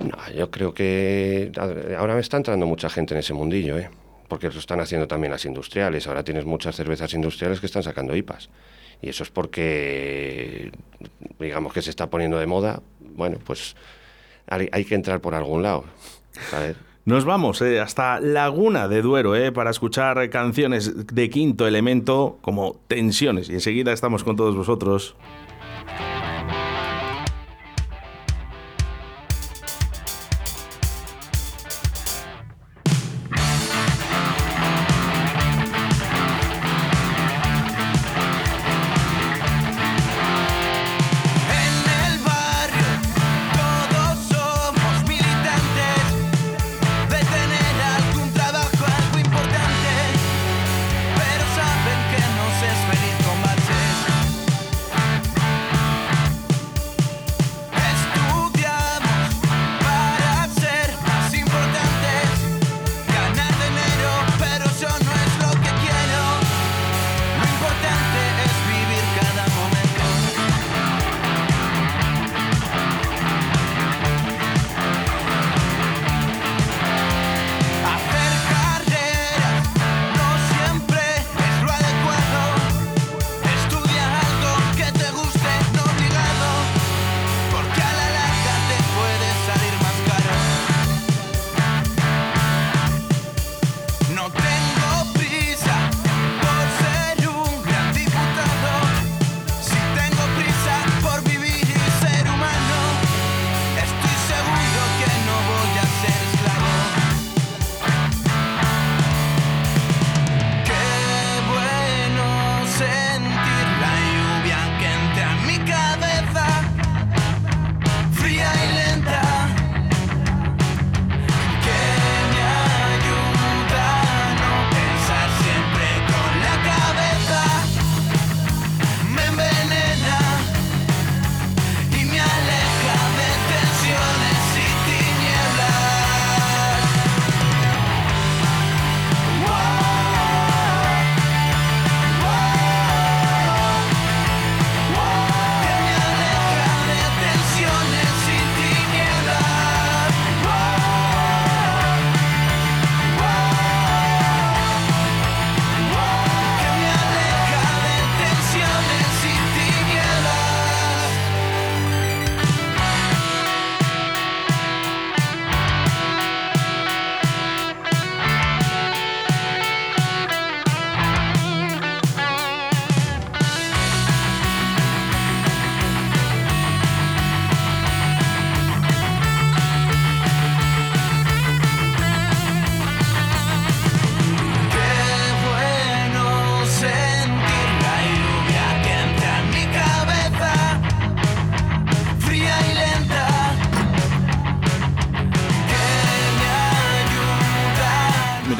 No, 0.00 0.16
yo 0.36 0.50
creo 0.50 0.74
que 0.74 1.52
ahora 1.96 2.14
me 2.14 2.20
está 2.22 2.38
entrando 2.38 2.66
mucha 2.66 2.90
gente 2.90 3.14
en 3.14 3.20
ese 3.20 3.32
mundillo, 3.32 3.78
¿eh? 3.78 3.90
porque 4.26 4.48
lo 4.50 4.58
están 4.58 4.80
haciendo 4.80 5.06
también 5.06 5.30
las 5.30 5.44
industriales. 5.44 6.08
Ahora 6.08 6.24
tienes 6.24 6.44
muchas 6.44 6.74
cervezas 6.74 7.14
industriales 7.14 7.60
que 7.60 7.66
están 7.66 7.84
sacando 7.84 8.16
IPAs. 8.16 8.50
Y 9.02 9.10
eso 9.10 9.22
es 9.22 9.30
porque, 9.30 10.72
digamos 11.38 11.72
que 11.72 11.82
se 11.82 11.90
está 11.90 12.08
poniendo 12.08 12.38
de 12.38 12.46
moda, 12.46 12.82
bueno, 13.16 13.38
pues 13.44 13.74
hay, 14.48 14.84
que 14.84 14.94
entrar 14.94 15.20
por 15.20 15.34
algún 15.34 15.62
lado. 15.62 15.84
¿sabes? 16.50 16.76
Nos 17.04 17.24
vamos 17.24 17.62
eh, 17.62 17.80
hasta 17.80 18.20
Laguna 18.20 18.88
de 18.88 19.00
Duero 19.00 19.36
eh, 19.36 19.52
para 19.52 19.70
escuchar 19.70 20.28
canciones 20.28 21.06
de 21.06 21.30
quinto 21.30 21.66
elemento 21.66 22.38
como 22.40 22.80
Tensiones. 22.88 23.48
Y 23.48 23.54
enseguida 23.54 23.92
estamos 23.92 24.24
con 24.24 24.36
todos 24.36 24.56
vosotros. 24.56 25.14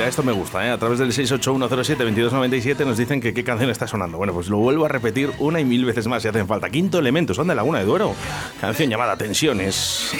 Mira, 0.06 0.10
esto 0.10 0.22
me 0.22 0.32
gusta, 0.32 0.64
¿eh? 0.64 0.70
A 0.70 0.78
través 0.78 0.98
del 0.98 1.12
681072297 1.12 2.84
nos 2.84 2.96
dicen 2.96 3.20
que 3.20 3.34
qué 3.34 3.42
canción 3.42 3.70
está 3.70 3.88
sonando. 3.88 4.18
Bueno, 4.18 4.32
pues 4.32 4.48
lo 4.48 4.58
vuelvo 4.58 4.84
a 4.84 4.88
repetir 4.88 5.32
una 5.38 5.58
y 5.60 5.64
mil 5.64 5.84
veces 5.84 6.06
más 6.06 6.22
si 6.22 6.28
hacen 6.28 6.46
falta. 6.46 6.70
Quinto 6.70 6.98
elemento, 6.98 7.34
son 7.34 7.48
de 7.48 7.54
Laguna 7.54 7.80
de 7.80 7.86
Duero. 7.86 8.14
Canción 8.60 8.88
llamada 8.88 9.16
Tensiones. 9.16 10.12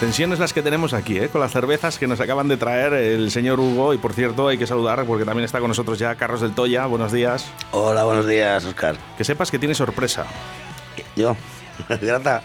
Tensiones 0.00 0.38
las 0.38 0.52
que 0.52 0.62
tenemos 0.62 0.92
aquí, 0.94 1.18
¿eh? 1.18 1.28
con 1.28 1.40
las 1.40 1.52
cervezas 1.52 1.98
que 1.98 2.06
nos 2.06 2.20
acaban 2.20 2.48
de 2.48 2.56
traer 2.56 2.94
el 2.94 3.30
señor 3.30 3.60
Hugo. 3.60 3.92
Y 3.94 3.98
por 3.98 4.12
cierto, 4.12 4.48
hay 4.48 4.58
que 4.58 4.66
saludar 4.66 5.04
porque 5.04 5.24
también 5.24 5.44
está 5.44 5.60
con 5.60 5.68
nosotros 5.68 5.98
ya 5.98 6.14
Carlos 6.14 6.40
del 6.40 6.54
Toya. 6.54 6.86
Buenos 6.86 7.12
días. 7.12 7.46
Hola, 7.70 8.04
buenos 8.04 8.26
días, 8.26 8.64
Oscar. 8.64 8.96
Que 9.16 9.24
sepas 9.24 9.50
que 9.50 9.58
tiene 9.58 9.74
sorpresa. 9.74 10.26
Yo. 11.16 11.36
Grata. 12.00 12.42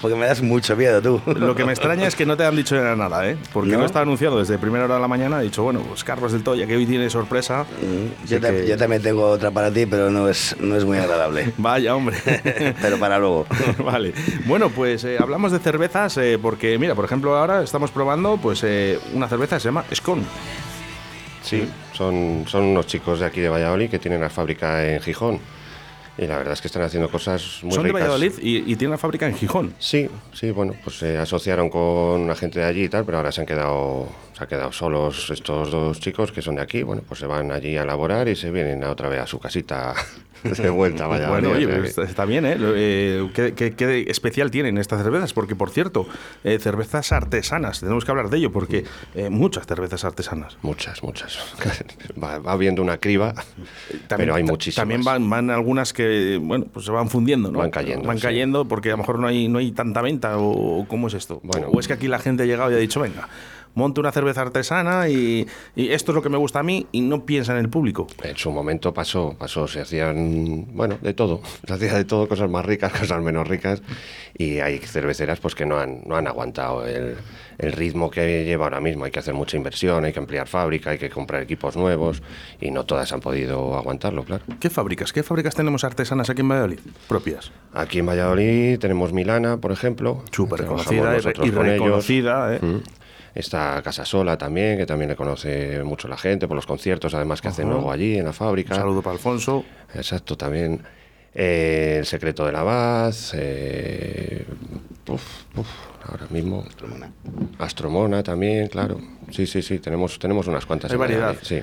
Porque 0.00 0.16
me 0.16 0.26
das 0.26 0.40
mucho 0.42 0.76
miedo 0.76 1.02
tú. 1.02 1.20
Lo 1.34 1.54
que 1.54 1.64
me 1.64 1.72
extraña 1.72 2.06
es 2.06 2.14
que 2.14 2.24
no 2.24 2.36
te 2.36 2.44
han 2.44 2.56
dicho 2.56 2.74
nada, 2.96 3.28
¿eh? 3.28 3.36
Porque 3.52 3.76
no, 3.76 3.84
está 3.84 4.00
anunciado 4.00 4.38
desde 4.38 4.58
primera 4.58 4.84
hora 4.84 4.94
de 4.94 5.00
la 5.00 5.08
mañana. 5.08 5.40
He 5.40 5.44
dicho, 5.44 5.62
bueno, 5.62 5.80
pues 5.80 6.04
Carlos 6.04 6.32
del 6.32 6.42
Toya, 6.42 6.66
que 6.66 6.76
hoy 6.76 6.86
tiene 6.86 7.10
sorpresa. 7.10 7.64
Mm, 7.64 8.26
yo, 8.26 8.76
también 8.76 9.02
tengo 9.02 9.26
otra 9.26 9.50
para 9.50 9.70
ti, 9.70 9.86
pero 9.86 10.10
no 10.10 10.28
es, 10.28 10.56
no 10.60 10.76
es 10.76 10.84
muy 10.84 10.98
agradable. 10.98 11.52
Vaya, 11.58 11.94
hombre. 11.94 12.16
pero 12.80 12.98
para 12.98 13.18
luego. 13.18 13.46
vale. 13.84 14.14
Bueno, 14.46 14.70
pues 14.70 15.04
eh, 15.04 15.18
hablamos 15.20 15.52
de 15.52 15.58
cervezas 15.58 16.16
eh, 16.18 16.38
porque, 16.40 16.78
mira, 16.78 16.94
por 16.94 17.04
ejemplo, 17.04 17.36
ahora 17.36 17.62
estamos 17.62 17.90
probando 17.90 18.38
pues 18.38 18.62
eh, 18.64 18.98
una 19.12 19.28
cerveza 19.28 19.56
que 19.56 19.60
se 19.60 19.68
llama 19.68 19.84
Scone. 19.94 20.22
Sí, 21.42 21.68
son, 21.92 22.44
son 22.46 22.64
unos 22.64 22.86
chicos 22.86 23.20
de 23.20 23.26
aquí 23.26 23.40
de 23.40 23.48
Valladolid 23.48 23.90
que 23.90 23.98
tienen 23.98 24.20
la 24.20 24.30
fábrica 24.30 24.86
en 24.86 25.00
Gijón. 25.00 25.40
Y 26.20 26.26
la 26.26 26.36
verdad 26.36 26.52
es 26.52 26.60
que 26.60 26.68
están 26.68 26.82
haciendo 26.82 27.10
cosas 27.10 27.60
muy 27.62 27.72
Son 27.72 27.82
de 27.82 27.92
Valladolid 27.92 28.32
y, 28.42 28.76
tienen 28.76 28.90
la 28.90 28.98
fábrica 28.98 29.26
en 29.26 29.34
Gijón. 29.34 29.74
Sí, 29.78 30.06
sí, 30.34 30.50
bueno, 30.50 30.74
pues 30.84 30.98
se 30.98 31.16
asociaron 31.16 31.70
con 31.70 32.20
una 32.20 32.34
gente 32.34 32.60
de 32.60 32.66
allí 32.66 32.84
y 32.84 32.88
tal, 32.90 33.06
pero 33.06 33.16
ahora 33.16 33.32
se 33.32 33.40
han 33.40 33.46
quedado, 33.46 34.06
se 34.40 34.44
han 34.44 34.48
quedado 34.48 34.72
solos 34.72 35.28
estos 35.28 35.70
dos 35.70 36.00
chicos 36.00 36.32
que 36.32 36.40
son 36.40 36.54
de 36.54 36.62
aquí. 36.62 36.82
Bueno, 36.82 37.02
pues 37.06 37.20
se 37.20 37.26
van 37.26 37.52
allí 37.52 37.76
a 37.76 37.84
laborar 37.84 38.26
y 38.26 38.36
se 38.36 38.50
vienen 38.50 38.82
a 38.84 38.90
otra 38.90 39.10
vez 39.10 39.20
a 39.20 39.26
su 39.26 39.38
casita 39.38 39.94
de 40.42 40.70
vuelta, 40.70 41.06
vaya. 41.06 41.28
bueno, 41.28 41.50
oye, 41.50 41.68
pues 41.68 41.98
está 41.98 42.24
bien, 42.24 42.46
¿eh? 42.46 42.56
eh 42.58 43.30
¿Qué, 43.34 44.06
especial 44.08 44.50
tienen 44.50 44.78
estas 44.78 45.02
cervezas? 45.02 45.34
Porque, 45.34 45.54
por 45.54 45.68
cierto, 45.68 46.06
eh, 46.42 46.58
cervezas 46.58 47.12
artesanas, 47.12 47.80
tenemos 47.80 48.06
que 48.06 48.10
hablar 48.12 48.30
de 48.30 48.38
ello, 48.38 48.50
porque 48.50 48.84
eh, 49.14 49.28
muchas 49.28 49.66
cervezas 49.66 50.06
artesanas. 50.06 50.56
Muchas, 50.62 51.02
muchas. 51.02 51.38
va, 52.22 52.38
va, 52.38 52.56
viendo 52.56 52.80
una 52.80 52.96
criba, 52.96 53.34
pero 54.08 54.34
hay 54.34 54.42
muchísimas. 54.42 54.76
También 54.76 55.04
van, 55.04 55.28
van, 55.28 55.50
algunas 55.50 55.92
que, 55.92 56.38
bueno, 56.40 56.64
pues 56.72 56.86
se 56.86 56.92
van 56.92 57.10
fundiendo, 57.10 57.52
¿no? 57.52 57.58
Van 57.58 57.70
cayendo. 57.70 58.08
Van 58.08 58.18
cayendo 58.18 58.66
porque 58.66 58.88
a 58.88 58.92
lo 58.92 58.98
mejor 58.98 59.18
no 59.18 59.26
hay, 59.26 59.48
no 59.48 59.58
hay 59.58 59.72
tanta 59.72 60.00
venta, 60.00 60.38
o, 60.38 60.86
cómo 60.88 61.08
es 61.08 61.14
esto. 61.14 61.40
Bueno, 61.42 61.68
o 61.68 61.78
es 61.78 61.86
que 61.86 61.92
aquí 61.92 62.08
la 62.08 62.18
gente 62.18 62.44
ha 62.44 62.46
llegado 62.46 62.70
y 62.70 62.74
ha 62.74 62.78
dicho, 62.78 63.00
venga 63.00 63.28
monto 63.74 64.00
una 64.00 64.12
cerveza 64.12 64.42
artesana 64.42 65.08
y, 65.08 65.46
esto 65.76 66.12
es 66.12 66.16
lo 66.16 66.22
que 66.22 66.28
me 66.28 66.38
gusta 66.38 66.60
a 66.60 66.62
mí 66.62 66.86
y 66.92 67.00
no 67.00 67.24
piensa 67.24 67.52
en 67.52 67.58
el 67.58 67.68
público. 67.68 68.06
En 68.22 68.36
su 68.36 68.50
momento 68.50 68.92
pasó, 68.92 69.34
pasó, 69.38 69.66
se 69.66 69.80
hacían, 69.80 70.66
bueno, 70.74 70.98
de 71.00 71.14
todo, 71.14 71.40
se 71.66 71.74
hacía 71.74 71.94
de 71.94 72.04
todo, 72.04 72.28
cosas 72.28 72.50
más 72.50 72.64
ricas, 72.64 72.92
cosas 72.98 73.22
menos 73.22 73.46
ricas 73.48 73.82
y 74.36 74.60
hay 74.60 74.78
cerveceras 74.78 75.40
pues 75.40 75.54
que 75.54 75.66
no 75.66 75.78
han, 75.78 76.02
no 76.06 76.16
han 76.16 76.26
aguantado 76.26 76.86
el, 76.86 77.16
el 77.58 77.72
ritmo 77.72 78.10
que 78.10 78.44
lleva 78.44 78.64
ahora 78.64 78.80
mismo, 78.80 79.04
hay 79.04 79.10
que 79.10 79.18
hacer 79.18 79.34
mucha 79.34 79.56
inversión, 79.56 80.04
hay 80.04 80.12
que 80.12 80.18
ampliar 80.18 80.48
fábrica, 80.48 80.90
hay 80.90 80.98
que 80.98 81.10
comprar 81.10 81.42
equipos 81.42 81.76
nuevos 81.76 82.22
y 82.60 82.70
no 82.70 82.84
todas 82.84 83.12
han 83.12 83.20
podido 83.20 83.76
aguantarlo, 83.76 84.24
claro. 84.24 84.44
¿Qué 84.58 84.70
fábricas? 84.70 85.12
¿Qué 85.12 85.22
fábricas 85.22 85.54
tenemos 85.54 85.84
artesanas 85.84 86.30
aquí 86.30 86.40
en 86.40 86.48
Valladolid? 86.48 86.78
Propias. 87.08 87.52
Aquí 87.72 87.98
en 87.98 88.06
Valladolid 88.06 88.78
tenemos 88.78 89.12
Milana, 89.12 89.58
por 89.58 89.72
ejemplo. 89.72 90.22
Súper 90.32 90.64
conocida 90.64 91.16
y, 91.16 91.50
reconocida. 91.50 92.56
¿eh? 92.56 92.60
Mm. 92.60 92.78
Está 93.34 93.80
Casa 93.82 94.04
Sola 94.04 94.36
también, 94.36 94.76
que 94.76 94.86
también 94.86 95.10
le 95.10 95.16
conoce 95.16 95.82
mucho 95.84 96.08
la 96.08 96.16
gente 96.16 96.48
por 96.48 96.56
los 96.56 96.66
conciertos, 96.66 97.14
además 97.14 97.40
que 97.40 97.48
hacen 97.48 97.68
luego 97.68 97.92
allí 97.92 98.18
en 98.18 98.24
la 98.24 98.32
fábrica. 98.32 98.74
Un 98.74 98.80
saludo 98.80 99.02
para 99.02 99.14
Alfonso. 99.14 99.64
Exacto, 99.94 100.36
también. 100.36 100.82
Eh, 101.32 101.96
el 102.00 102.06
secreto 102.06 102.44
de 102.44 102.52
la 102.52 102.62
Vaz. 102.62 103.32
Eh, 103.34 104.44
ahora 106.08 106.26
mismo. 106.30 106.64
Astromona. 106.66 107.12
Astromona 107.58 108.22
también, 108.22 108.68
claro. 108.68 109.00
Sí, 109.30 109.46
sí, 109.46 109.62
sí, 109.62 109.78
tenemos, 109.78 110.18
tenemos 110.18 110.46
unas 110.48 110.66
cuantas. 110.66 110.90
Hay 110.90 110.98
variedad. 110.98 111.36
Sí. 111.42 111.62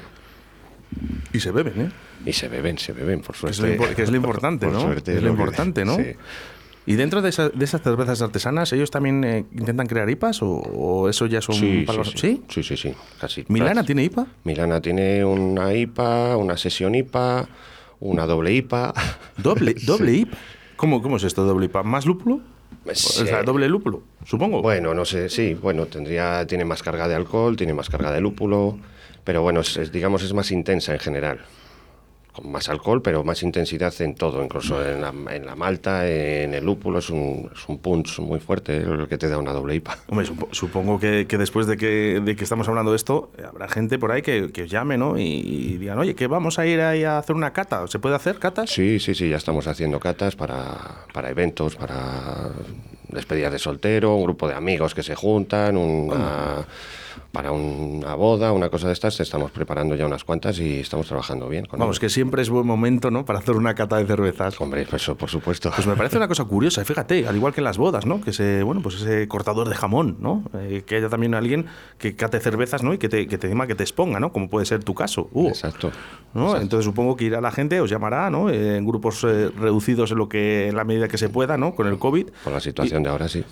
Y 1.34 1.40
se 1.40 1.52
beben, 1.52 1.82
¿eh? 1.82 1.92
Y 2.26 2.34
se 2.34 2.48
beben, 2.48 2.78
se 2.78 2.94
beben, 2.94 3.22
por 3.22 3.36
suerte. 3.36 3.78
Que 3.96 4.04
es 4.04 4.10
lo, 4.10 4.16
importante, 4.16 4.68
¿no? 4.68 4.94
es 4.94 5.22
lo 5.22 5.30
importante, 5.30 5.84
¿no? 5.84 5.98
Sí. 5.98 6.16
¿Y 6.88 6.96
dentro 6.96 7.22
de, 7.22 7.27
esas 7.27 7.82
cervezas 7.82 8.22
artesanas, 8.22 8.72
ellos 8.72 8.89
también 8.89 9.22
eh, 9.25 9.46
intentan 9.51 9.88
crear 9.88 10.10
IPAs 10.10 10.39
o, 10.41 11.10
eso 11.10 11.25
ya 11.25 11.41
son 11.41 11.56
sí, 11.56 11.86
Sí, 12.15 12.44
sí, 12.48 12.63
sí, 12.63 12.77
sí, 12.77 12.94
casi. 13.20 13.44
¿Milana 13.50 13.84
tiene 13.84 14.06
IPA? 14.06 14.25
Milana 14.46 14.79
tiene 14.79 15.25
una 15.25 15.74
IPA, 15.74 16.38
una 16.38 16.56
sesión 16.56 16.96
IPA, 16.96 17.50
una 18.00 18.25
doble 18.25 18.53
IPA. 18.53 18.94
¿Doble, 19.38 19.75
doble 19.84 20.13
IPA? 20.13 20.38
¿Cómo, 20.77 21.01
¿Cómo 21.01 21.17
es 21.17 21.25
esto, 21.25 21.44
doble 21.44 21.65
IPA? 21.65 21.84
¿Más 21.84 22.06
lúpulo? 22.06 22.39
O 22.86 22.96
sea, 22.96 23.44
doble 23.44 23.67
lúpulo, 23.67 24.03
supongo. 24.25 24.62
Bueno, 24.62 24.94
no 24.94 25.03
sé, 25.03 25.27
sí, 25.27 25.56
bueno, 25.56 25.88
tendría, 25.88 26.48
tiene 26.48 26.63
más 26.63 26.84
carga 26.84 27.10
de 27.10 27.15
alcohol, 27.15 27.58
tiene 27.58 27.74
más 27.74 27.89
carga 27.89 28.13
de 28.13 28.22
lúpulo, 28.22 28.79
pero 29.25 29.41
bueno, 29.41 29.60
digamos 29.91 30.24
es 30.24 30.34
más 30.34 30.51
intensa 30.51 30.94
en 30.94 31.00
general 31.00 31.39
con 32.38 32.51
más 32.51 32.70
alcohol, 32.70 33.01
pero 33.01 33.24
más 33.24 33.41
intensidad 33.41 33.94
en 34.01 34.13
todo, 34.15 34.44
incluso 34.44 34.84
en 34.86 35.01
la, 35.01 35.13
en 35.32 35.46
la 35.46 35.56
malta, 35.56 36.08
en 36.08 36.53
el 36.53 36.63
lúpulo, 36.63 37.00
es 37.00 37.10
un, 37.10 37.50
es 37.53 37.67
un 37.67 37.79
punch 37.79 38.20
muy 38.20 38.39
fuerte 38.39 38.77
el 38.77 39.08
que 39.08 39.17
te 39.17 39.27
da 39.27 39.38
una 39.38 39.53
doble 39.53 39.75
IPA. 39.75 39.98
Hombre, 40.08 40.27
supongo 40.51 41.00
que, 41.00 41.25
que 41.27 41.38
después 41.38 41.65
de 41.65 41.77
que, 41.77 42.22
de 42.24 42.36
que, 42.36 42.44
estamos 42.44 42.67
hablando 42.70 42.91
de 42.91 42.98
esto, 42.98 43.32
habrá 43.48 43.67
gente 43.67 43.98
por 43.98 44.12
ahí 44.12 44.22
que, 44.22 44.51
que 44.51 44.63
os 44.63 44.70
llame 44.70 44.98
¿no? 44.98 45.17
y, 45.17 45.77
digan, 45.77 45.98
oye, 45.98 46.15
que 46.15 46.27
vamos 46.27 46.60
a 46.60 46.67
ir 46.67 46.79
ahí 46.82 47.03
a 47.03 47.17
hacer 47.17 47.36
una 47.36 47.53
cata. 47.53 47.88
¿Se 47.88 48.00
puede 48.00 48.15
hacer 48.15 48.38
catas? 48.38 48.70
Sí, 48.70 49.00
sí, 49.00 49.15
sí, 49.15 49.29
ya 49.29 49.38
estamos 49.38 49.67
haciendo 49.67 50.00
catas 50.00 50.36
para, 50.36 51.06
para 51.13 51.29
eventos, 51.29 51.75
para 51.75 52.51
despedidas 53.10 53.51
de 53.51 53.60
soltero, 53.60 54.15
un 54.15 54.24
grupo 54.24 54.48
de 54.48 54.53
amigos 54.53 54.94
que 54.94 55.01
se 55.01 55.15
juntan, 55.15 55.75
una 55.75 56.65
para 57.32 57.52
una 57.52 58.16
boda, 58.16 58.52
una 58.52 58.70
cosa 58.70 58.88
de 58.88 58.94
estas, 58.94 59.20
estamos 59.20 59.52
preparando 59.52 59.96
ya 59.96 60.06
unas 60.06 60.24
cuantas 60.24 60.60
y 60.60 60.80
estamos 60.80 61.08
trabajando 61.08 61.50
bien. 61.50 61.68
Vamos, 61.72 62.00
que 62.00 62.10
siempre 62.10 62.42
es 62.42 62.50
buen 62.50 62.66
momento, 62.66 63.12
¿no? 63.12 63.26
Para 63.26 63.40
hacer 63.40 63.56
una 63.56 63.76
cata 63.76 63.98
de 63.98 64.06
cervezas. 64.06 64.60
Hombre, 64.60 64.86
pues 64.90 65.02
eso, 65.02 65.16
por 65.16 65.30
supuesto. 65.30 65.72
Pues 65.74 65.88
me 65.88 65.96
parece 65.96 66.18
una 66.18 66.28
cosa 66.30 66.46
curiosa, 66.46 66.84
fíjate, 66.86 67.28
al 67.28 67.36
igual 67.36 67.54
que 67.54 67.62
en 67.62 67.66
las 67.66 67.78
bodas, 67.78 68.06
¿no? 68.06 68.22
Que 68.22 68.32
ese, 68.32 68.64
bueno, 68.64 68.82
pues 68.82 68.96
ese 68.96 69.28
cortador 69.28 69.70
de 69.70 69.76
jamón, 69.76 70.18
¿no? 70.20 70.44
Eh, 70.56 70.84
que 70.86 70.96
haya 70.96 71.10
también 71.10 71.34
alguien 71.34 71.68
que 71.98 72.16
cate 72.16 72.40
cervezas, 72.40 72.84
¿no? 72.84 72.94
Y 72.94 72.98
que 72.98 73.10
te, 73.10 73.28
que 73.28 73.38
te 73.38 73.48
que 73.68 73.76
te 73.76 73.84
exponga, 73.84 74.20
¿no? 74.20 74.32
Como 74.32 74.50
puede 74.50 74.66
ser 74.66 74.84
tu 74.84 74.94
caso. 74.94 75.30
Exacto, 75.48 75.92
Entonces 76.36 76.86
supongo 76.86 77.16
que 77.16 77.26
irá 77.26 77.42
la 77.42 77.52
gente, 77.52 77.82
os 77.82 77.90
llamará, 77.90 78.30
¿no? 78.30 78.50
En 78.50 78.86
grupos 78.86 79.24
eh, 79.24 79.50
reducidos 79.58 80.12
en 80.12 80.18
lo 80.18 80.30
que 80.30 80.68
en 80.68 80.76
la 80.76 80.84
medida 80.84 81.08
que 81.08 81.18
se 81.18 81.30
pueda, 81.30 81.58
¿no? 81.58 81.74
Con 81.74 81.88
el 81.88 81.98
COVID. 81.98 82.28
Con 82.44 82.54
la 82.54 82.60
situación 82.60 83.04
de 83.04 83.10
ahora, 83.10 83.28
sí. 83.28 83.44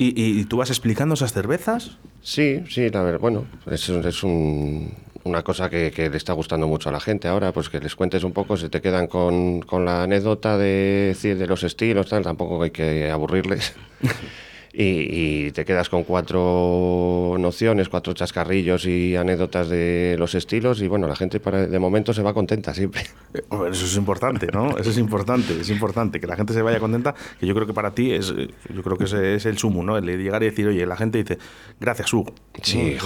¿Y, 0.00 0.44
tú 0.44 0.58
vas 0.58 0.70
explicando 0.70 1.14
esas 1.14 1.32
cervezas? 1.32 1.98
Sí, 2.20 2.62
sí, 2.68 2.88
a 2.92 3.02
ver, 3.02 3.18
bueno, 3.18 3.46
es, 3.70 3.88
es 3.88 4.22
una 4.24 5.42
cosa 5.42 5.70
que, 5.70 5.92
le 6.10 6.16
está 6.16 6.32
gustando 6.32 6.66
mucho 6.66 6.88
a 6.88 6.92
la 6.92 7.00
gente 7.00 7.28
ahora, 7.28 7.52
pues 7.52 7.68
que 7.68 7.80
les 7.80 7.94
cuentes 7.94 8.24
un 8.24 8.32
poco, 8.32 8.56
se 8.56 8.68
te 8.68 8.80
quedan 8.80 9.06
con, 9.06 9.60
con 9.60 9.84
la 9.84 10.02
anécdota 10.02 10.58
de, 10.58 11.16
de 11.22 11.46
los 11.46 11.62
estilos, 11.62 12.08
tal, 12.08 12.24
tampoco 12.24 12.62
hay 12.62 12.70
que 12.70 13.10
aburrirles. 13.10 13.74
y, 14.80 15.50
te 15.50 15.64
quedas 15.64 15.88
con 15.88 16.04
cuatro 16.04 17.34
nociones, 17.38 17.88
cuatro 17.88 18.12
chascarrillos 18.12 18.86
y 18.86 19.16
anécdotas 19.16 19.68
de 19.68 20.14
los 20.18 20.36
estilos 20.36 20.80
y 20.82 20.86
bueno, 20.86 21.08
la 21.08 21.16
gente 21.16 21.40
para, 21.40 21.66
de 21.66 21.78
momento 21.80 22.14
se 22.14 22.22
va 22.22 22.32
contenta 22.32 22.72
siempre. 22.72 23.02
Eh, 23.34 23.42
eso 23.70 23.84
es 23.84 23.96
importante, 23.96 24.46
¿no? 24.52 24.78
Eso 24.78 24.90
es 24.90 24.98
importante, 24.98 25.60
es 25.60 25.68
importante, 25.70 26.20
que 26.20 26.26
la 26.26 26.36
gente 26.36 26.52
se 26.52 26.62
vaya 26.62 26.78
contenta, 26.78 27.14
que 27.40 27.46
yo 27.46 27.54
creo 27.54 27.66
que 27.66 27.74
para 27.74 27.92
ti 27.92 28.12
es, 28.12 28.28
yo 28.28 28.82
creo 28.82 28.96
que 28.96 29.34
es 29.34 29.46
el 29.46 29.58
sumo, 29.58 29.82
¿no? 29.82 29.98
El 29.98 30.06
llegar 30.06 30.42
y 30.42 30.46
decir, 30.46 30.68
oye, 30.68 30.86
la 30.86 30.96
gente 30.96 31.18
dice, 31.18 31.38
gracias, 31.80 32.12
Hugo. 32.12 32.32
Sí, 32.62 32.96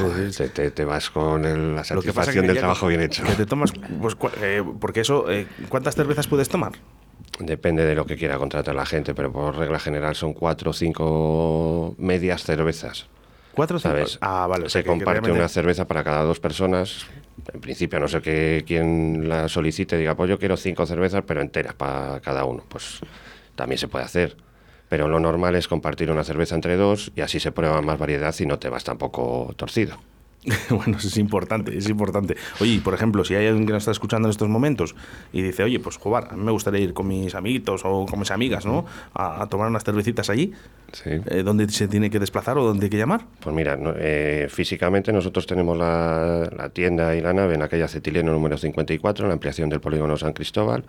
te, 0.53 0.85
vas 0.85 1.11
con 1.11 1.75
la 1.75 1.85
satisfacción 1.85 2.47
del 2.47 2.59
trabajo 2.59 2.87
bien 2.89 3.01
hecho. 3.01 3.25
Que 3.25 3.33
te 3.33 3.47
tomas, 3.47 3.73
pues, 4.01 4.17
eh, 4.43 4.63
porque 4.79 5.01
eso, 5.01 5.31
eh, 5.31 5.47
¿cuántas 5.69 5.95
cervezas 5.95 6.27
puedes 6.27 6.49
tomar? 6.49 6.73
Depende 7.45 7.85
de 7.85 7.95
lo 7.95 8.07
que 8.07 8.17
quiera 8.17 8.39
contratar 8.39 8.75
la 8.75 8.87
gente, 8.87 9.15
pero 9.15 9.33
por 9.33 9.57
regla 9.57 9.79
general 9.79 10.15
son 10.15 10.33
cuatro 10.33 10.71
o 10.71 10.73
cinco 10.73 11.95
medias 11.99 12.45
cervezas. 12.45 13.07
¿Cuatro 13.53 13.79
¿Sabes? 13.79 14.19
Ah, 14.21 14.47
vale. 14.49 14.69
Se 14.71 14.85
comparte 14.85 15.31
una 15.31 15.49
cerveza 15.49 15.87
para 15.87 16.05
cada 16.05 16.23
dos 16.23 16.41
personas. 16.41 17.07
En 17.53 17.61
principio, 17.61 17.99
no 18.01 18.09
sé 18.09 18.23
que 18.23 18.65
quien 18.67 19.29
la 19.29 19.49
solicite 19.49 19.99
diga, 19.99 20.15
pues 20.15 20.31
yo 20.31 20.39
quiero 20.39 20.57
cinco 20.57 20.87
cervezas, 20.87 21.25
pero 21.27 21.41
enteras 21.41 21.75
para 21.75 22.21
cada 22.21 22.45
uno. 22.45 22.65
Pues 22.69 23.01
también 23.55 23.79
se 23.79 23.89
puede 23.89 24.05
hacer. 24.05 24.37
Pero 24.89 25.09
lo 25.09 25.21
normal 25.21 25.57
es 25.57 25.69
compartir 25.69 26.11
una 26.11 26.25
cerveza 26.25 26.55
entre 26.55 26.77
dos 26.77 27.13
y 27.17 27.23
así 27.23 27.41
se 27.41 27.53
prueba 27.53 27.81
más 27.83 27.99
variedad 27.99 28.35
y 28.39 28.47
no 28.47 28.59
te 28.59 28.69
vas 28.69 28.85
tampoco 28.85 29.53
torcido. 29.57 29.99
bueno, 30.71 30.99
eso 30.99 31.07
es 31.07 31.17
importante, 31.19 31.77
es 31.77 31.89
importante. 31.89 32.37
Oye, 32.61 32.81
por 32.83 32.95
ejemplo, 32.95 33.25
si 33.25 33.35
hay 33.35 33.47
alguien 33.47 33.65
que 33.65 33.73
nos 33.73 33.83
está 33.83 33.93
escuchando 33.93 34.27
en 34.27 34.31
estos 34.31 34.49
momentos 34.49 34.97
y 35.33 35.41
dice, 35.43 35.63
oye, 35.63 35.79
pues 35.79 35.97
jugar, 35.99 36.29
a 36.31 36.37
mí 36.37 36.43
me 36.43 36.51
gustaría 36.51 36.81
ir 36.81 36.95
con 36.95 37.07
mis 37.07 37.35
amiguitos 37.37 37.83
o 37.85 38.07
con 38.07 38.19
mis 38.19 38.31
amigas, 38.33 38.67
¿no? 38.67 38.85
A, 39.15 39.47
tomar 39.49 39.69
unas 39.69 39.85
cervecitas 39.85 40.31
allí. 40.31 40.53
Sí. 40.93 41.11
Eh, 41.27 41.43
¿Dónde 41.45 41.69
se 41.69 41.87
tiene 41.87 42.11
que 42.11 42.19
desplazar 42.19 42.59
o 42.59 42.65
dónde 42.65 42.87
hay 42.87 42.91
que 42.91 42.99
llamar? 42.99 43.25
Pues 43.39 43.55
mira, 43.55 43.79
eh, 43.99 44.49
físicamente 44.51 45.13
nosotros 45.13 45.47
tenemos 45.47 45.79
la, 45.79 46.51
la, 46.57 46.69
tienda 46.71 47.15
y 47.15 47.21
la 47.21 47.33
nave 47.33 47.55
en 47.55 47.61
la 47.61 47.69
calle 47.69 47.85
Acetileno 47.85 48.33
número 48.33 48.59
54, 48.59 49.25
en 49.25 49.29
la 49.29 49.35
ampliación 49.35 49.71
del 49.71 49.81
polígono 49.81 50.17
San 50.17 50.33
Cristóbal. 50.33 50.85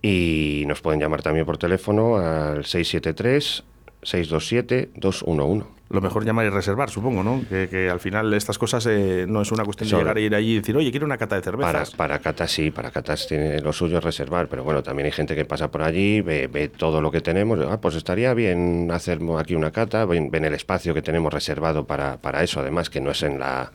Y 0.00 0.64
nos 0.66 0.80
pueden 0.80 1.00
llamar 1.00 1.22
también 1.22 1.46
por 1.46 1.58
teléfono 1.58 2.16
al 2.16 2.64
673 2.64 3.64
627 4.02 4.90
211 4.96 5.82
lo 5.92 6.00
mejor 6.00 6.24
llamar 6.24 6.46
y 6.46 6.48
reservar, 6.48 6.88
supongo, 6.88 7.22
¿no? 7.22 7.42
Que, 7.48 7.90
al 7.90 8.00
final 8.00 8.32
estas 8.32 8.56
cosas 8.56 8.86
eh, 8.86 9.26
no 9.28 9.42
es 9.42 9.52
una 9.52 9.62
cuestión 9.62 9.90
de 9.90 9.96
llegar 9.96 10.16
a 10.16 10.20
ir 10.20 10.34
allí 10.34 10.52
y 10.52 10.56
decir, 10.56 10.74
oye, 10.74 10.90
quiero 10.90 11.04
una 11.04 11.18
cata 11.18 11.36
de 11.36 11.42
cervezas. 11.42 11.90
Para, 11.90 11.96
para 11.96 12.18
catas 12.18 12.50
sí, 12.50 12.70
para 12.70 12.90
catas 12.90 13.26
tiene 13.26 13.60
lo 13.60 13.74
suyo 13.74 13.98
es 13.98 14.04
reservar, 14.04 14.48
pero 14.48 14.64
bueno, 14.64 14.82
también 14.82 15.04
hay 15.06 15.12
gente 15.12 15.34
que 15.34 15.44
pasa 15.44 15.70
por 15.70 15.82
allí, 15.82 16.22
ve, 16.22 16.70
todo 16.74 17.02
lo 17.02 17.10
que 17.10 17.20
tenemos, 17.20 17.60
ah, 17.68 17.78
pues 17.78 17.94
estaría 17.94 18.32
bien 18.32 18.90
hacer 18.90 19.20
aquí 19.38 19.54
una 19.54 19.70
cata, 19.70 20.06
ven, 20.06 20.30
ven 20.30 20.46
el 20.46 20.54
espacio 20.54 20.94
que 20.94 21.02
tenemos 21.02 21.30
reservado 21.30 21.86
para, 21.86 22.16
para 22.16 22.42
eso, 22.42 22.60
además 22.60 22.88
que 22.88 23.02
no 23.02 23.10
es 23.10 23.22
en 23.22 23.38
la 23.38 23.70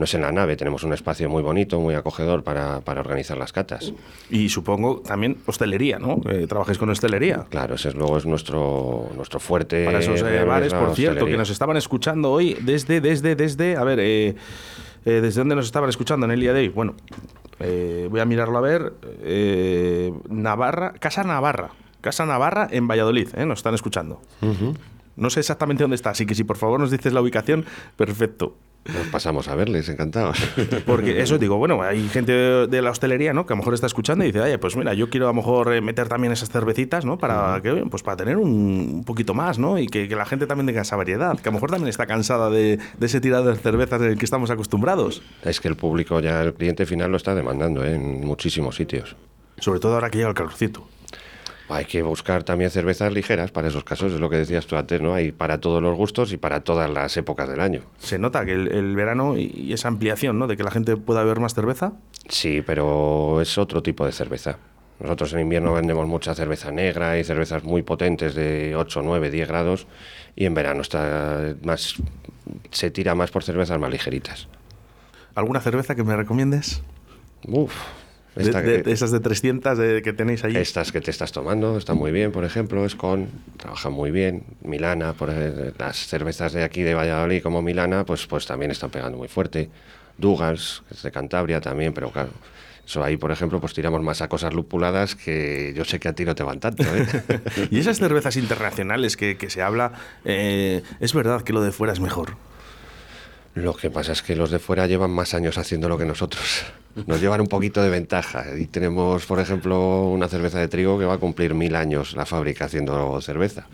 no 0.00 0.04
es 0.04 0.14
en 0.14 0.22
la 0.22 0.32
nave, 0.32 0.56
tenemos 0.56 0.82
un 0.82 0.94
espacio 0.94 1.28
muy 1.28 1.42
bonito, 1.42 1.78
muy 1.78 1.94
acogedor 1.94 2.42
para, 2.42 2.80
para 2.80 3.02
organizar 3.02 3.36
las 3.36 3.52
catas. 3.52 3.92
Y 4.30 4.48
supongo 4.48 5.00
también 5.00 5.36
hostelería, 5.44 5.98
¿no? 5.98 6.22
Eh, 6.26 6.46
¿Trabajáis 6.48 6.78
con 6.78 6.88
hostelería? 6.88 7.44
Claro, 7.50 7.74
ese 7.74 7.90
es, 7.90 7.94
luego 7.94 8.16
es 8.16 8.24
nuestro, 8.24 9.10
nuestro 9.14 9.40
fuerte. 9.40 9.84
Para 9.84 9.98
esos 9.98 10.22
eh, 10.22 10.42
bares, 10.44 10.72
por 10.72 10.94
cierto, 10.94 11.26
que 11.26 11.36
nos 11.36 11.50
estaban 11.50 11.76
escuchando 11.76 12.32
hoy 12.32 12.56
desde, 12.62 13.02
desde, 13.02 13.36
desde, 13.36 13.76
a 13.76 13.84
ver, 13.84 14.00
eh, 14.00 14.36
eh, 15.04 15.20
¿desde 15.20 15.42
dónde 15.42 15.54
nos 15.54 15.66
estaban 15.66 15.90
escuchando 15.90 16.24
en 16.24 16.32
el 16.32 16.40
día 16.40 16.54
de 16.54 16.60
hoy? 16.60 16.68
Bueno, 16.70 16.94
voy 17.58 18.20
a 18.20 18.24
mirarlo 18.24 18.56
a 18.56 18.62
ver. 18.62 18.94
Navarra, 20.30 20.94
Casa 20.94 21.24
Navarra. 21.24 21.72
Casa 22.00 22.24
Navarra 22.24 22.68
en 22.70 22.88
Valladolid, 22.88 23.34
nos 23.34 23.58
están 23.58 23.74
escuchando. 23.74 24.22
No 25.16 25.28
sé 25.28 25.40
exactamente 25.40 25.84
dónde 25.84 25.96
está, 25.96 26.08
así 26.08 26.24
que 26.24 26.34
si 26.34 26.44
por 26.44 26.56
favor 26.56 26.80
nos 26.80 26.90
dices 26.90 27.12
la 27.12 27.20
ubicación, 27.20 27.66
perfecto. 27.96 28.56
Nos 28.84 29.06
pasamos 29.08 29.46
a 29.48 29.54
verles, 29.54 29.88
encantados. 29.88 30.38
Porque 30.86 31.20
eso 31.20 31.38
digo, 31.38 31.58
bueno, 31.58 31.82
hay 31.82 32.08
gente 32.08 32.32
de 32.32 32.82
la 32.82 32.90
hostelería, 32.90 33.32
¿no? 33.32 33.44
Que 33.44 33.52
a 33.52 33.56
lo 33.56 33.58
mejor 33.58 33.74
está 33.74 33.86
escuchando 33.86 34.24
y 34.24 34.28
dice, 34.28 34.40
oye, 34.40 34.58
pues 34.58 34.74
mira, 34.74 34.94
yo 34.94 35.10
quiero 35.10 35.26
a 35.26 35.30
lo 35.30 35.34
mejor 35.34 35.72
eh, 35.74 35.80
meter 35.82 36.08
también 36.08 36.32
esas 36.32 36.48
cervecitas, 36.48 37.04
¿no? 37.04 37.18
Para 37.18 37.60
que, 37.62 37.72
pues 37.90 38.02
para 38.02 38.16
tener 38.16 38.38
un, 38.38 39.04
poquito 39.04 39.34
más, 39.34 39.58
¿no? 39.58 39.78
Y 39.78 39.86
que, 39.86 40.08
la 40.08 40.24
gente 40.24 40.46
también 40.46 40.66
tenga 40.66 40.80
esa 40.80 40.96
variedad. 40.96 41.38
Que 41.38 41.48
a 41.48 41.52
lo 41.52 41.56
mejor 41.56 41.70
también 41.70 41.88
está 41.88 42.06
cansada 42.06 42.48
de, 42.48 42.78
ese 43.00 43.20
tirado 43.20 43.50
de 43.50 43.56
cervezas 43.56 44.00
en 44.00 44.08
el 44.08 44.18
que 44.18 44.24
estamos 44.24 44.50
acostumbrados. 44.50 45.22
Es 45.42 45.60
que 45.60 45.68
el 45.68 45.76
público 45.76 46.20
ya, 46.20 46.42
el 46.42 46.54
cliente 46.54 46.86
final 46.86 47.10
lo 47.10 47.18
está 47.18 47.34
demandando 47.34 47.84
¿eh? 47.84 47.94
en 47.94 48.24
muchísimos 48.24 48.76
sitios. 48.76 49.14
Sobre 49.58 49.78
todo 49.78 49.94
ahora 49.94 50.10
que 50.10 50.18
llega 50.18 50.30
el 50.30 50.34
calorcito. 50.34 50.86
Hay 51.70 51.84
que 51.84 52.02
buscar 52.02 52.42
también 52.42 52.70
cervezas 52.70 53.12
ligeras 53.12 53.50
para 53.50 53.68
esos 53.68 53.84
casos, 53.84 54.12
es 54.12 54.20
lo 54.20 54.28
que 54.28 54.36
decías 54.36 54.66
tú 54.66 54.76
antes, 54.76 55.00
¿no? 55.00 55.14
Hay 55.14 55.32
para 55.32 55.60
todos 55.60 55.82
los 55.82 55.96
gustos 55.96 56.32
y 56.32 56.36
para 56.36 56.60
todas 56.60 56.90
las 56.90 57.16
épocas 57.16 57.48
del 57.48 57.60
año. 57.60 57.82
Se 57.98 58.18
nota 58.18 58.44
que 58.44 58.52
el, 58.52 58.96
verano 58.96 59.36
y 59.38 59.72
esa 59.72 59.88
ampliación, 59.88 60.38
¿no? 60.38 60.46
De 60.46 60.56
que 60.56 60.64
la 60.64 60.70
gente 60.70 60.96
pueda 60.96 61.22
beber 61.22 61.40
más 61.40 61.54
cerveza. 61.54 61.92
Sí, 62.28 62.62
pero 62.66 63.40
es 63.40 63.56
otro 63.56 63.82
tipo 63.82 64.04
de 64.04 64.12
cerveza. 64.12 64.58
Nosotros 65.00 65.32
en 65.32 65.40
invierno 65.40 65.72
vendemos 65.72 66.06
mucha 66.06 66.34
cerveza 66.34 66.70
negra 66.70 67.18
y 67.18 67.24
cervezas 67.24 67.64
muy 67.64 67.82
potentes 67.82 68.34
de 68.34 68.76
8, 68.76 69.00
9, 69.02 69.30
10 69.30 69.48
grados 69.48 69.86
y 70.36 70.44
en 70.44 70.52
verano 70.52 70.82
está 70.82 71.54
más 71.62 71.96
se 72.70 72.90
tira 72.90 73.14
más 73.14 73.30
por 73.30 73.42
cervezas 73.42 73.78
más 73.78 73.90
ligeritas. 73.90 74.48
¿Alguna 75.34 75.60
cerveza 75.60 75.94
que 75.94 76.04
me 76.04 76.16
recomiendes? 76.16 76.82
Uf, 77.46 77.72
de, 78.46 78.82
esas 78.86 79.10
de 79.10 79.20
300 79.20 79.78
que 80.02 80.12
tenéis 80.12 80.44
ahí. 80.44 80.56
Estas 80.56 80.92
que 80.92 81.00
te 81.00 81.10
estás 81.10 81.32
tomando 81.32 81.76
están 81.78 81.96
muy 81.96 82.12
bien, 82.12 82.32
por 82.32 82.44
ejemplo, 82.44 82.84
es 82.84 82.94
con, 82.94 83.28
trabajan 83.56 83.92
muy 83.92 84.10
bien. 84.10 84.44
Milana, 84.62 85.12
por 85.12 85.32
las 85.78 86.06
cervezas 86.06 86.52
de 86.52 86.64
aquí 86.64 86.82
de 86.82 86.94
Valladolid 86.94 87.42
como 87.42 87.62
Milana, 87.62 88.04
pues, 88.04 88.26
pues 88.26 88.46
también 88.46 88.70
están 88.70 88.90
pegando 88.90 89.18
muy 89.18 89.28
fuerte. 89.28 89.70
Dugals, 90.18 90.82
que 90.88 90.94
es 90.94 91.02
de 91.02 91.10
Cantabria 91.10 91.60
también, 91.60 91.94
pero 91.94 92.10
claro, 92.10 92.30
eso 92.90 93.04
ahí, 93.04 93.16
por 93.16 93.30
ejemplo, 93.30 93.60
pues 93.60 93.72
tiramos 93.72 94.02
más 94.02 94.20
a 94.20 94.28
cosas 94.28 94.52
lupuladas 94.52 95.14
que 95.14 95.72
yo 95.76 95.84
sé 95.84 96.00
que 96.00 96.08
a 96.08 96.12
ti 96.12 96.24
no 96.24 96.34
te 96.34 96.42
van 96.42 96.60
tanto. 96.60 96.82
¿eh? 96.82 97.06
y 97.70 97.78
esas 97.78 97.98
cervezas 97.98 98.36
internacionales 98.36 99.16
que, 99.16 99.36
que 99.36 99.48
se 99.48 99.62
habla, 99.62 99.92
eh, 100.24 100.82
es 100.98 101.14
verdad 101.14 101.42
que 101.42 101.52
lo 101.52 101.62
de 101.62 101.72
fuera 101.72 101.92
es 101.92 102.00
mejor. 102.00 102.36
Lo 103.54 103.74
que 103.74 103.90
pasa 103.90 104.12
es 104.12 104.22
que 104.22 104.36
los 104.36 104.50
de 104.50 104.58
fuera 104.58 104.86
llevan 104.86 105.10
más 105.10 105.34
años 105.34 105.58
haciendo 105.58 105.88
lo 105.88 105.98
que 105.98 106.04
nosotros. 106.04 106.64
Nos 107.06 107.20
llevan 107.20 107.40
un 107.40 107.48
poquito 107.48 107.82
de 107.82 107.90
ventaja. 107.90 108.44
Y 108.56 108.66
tenemos, 108.66 109.26
por 109.26 109.40
ejemplo, 109.40 110.08
una 110.08 110.28
cerveza 110.28 110.58
de 110.58 110.68
trigo 110.68 110.98
que 110.98 111.04
va 111.04 111.14
a 111.14 111.18
cumplir 111.18 111.54
mil 111.54 111.74
años 111.74 112.14
la 112.14 112.26
fábrica 112.26 112.66
haciendo 112.66 113.20
cerveza. 113.20 113.66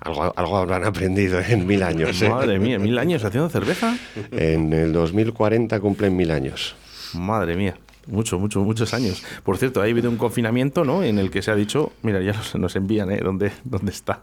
Algo, 0.00 0.32
algo 0.36 0.56
habrán 0.56 0.84
aprendido 0.84 1.40
en 1.40 1.66
mil 1.66 1.82
años. 1.82 2.20
¿eh? 2.22 2.28
Madre 2.28 2.58
mía, 2.58 2.78
¿mil 2.78 2.98
años 2.98 3.24
haciendo 3.24 3.48
cerveza? 3.48 3.96
En 4.30 4.72
el 4.72 4.92
2040 4.92 5.78
cumplen 5.80 6.16
mil 6.16 6.30
años. 6.30 6.74
Madre 7.14 7.56
mía. 7.56 7.76
Mucho, 8.06 8.38
mucho, 8.38 8.60
muchos 8.60 8.92
años. 8.92 9.22
Por 9.42 9.56
cierto, 9.56 9.80
ha 9.80 9.84
habido 9.84 10.10
un 10.10 10.16
confinamiento, 10.16 10.84
¿no? 10.84 11.02
En 11.02 11.18
el 11.18 11.30
que 11.30 11.40
se 11.40 11.50
ha 11.50 11.54
dicho, 11.54 11.92
mira, 12.02 12.20
ya 12.20 12.34
nos, 12.58 12.76
envían, 12.76 13.10
¿eh? 13.10 13.20
¿Dónde, 13.22 13.52
¿Dónde 13.64 13.92
está? 13.92 14.20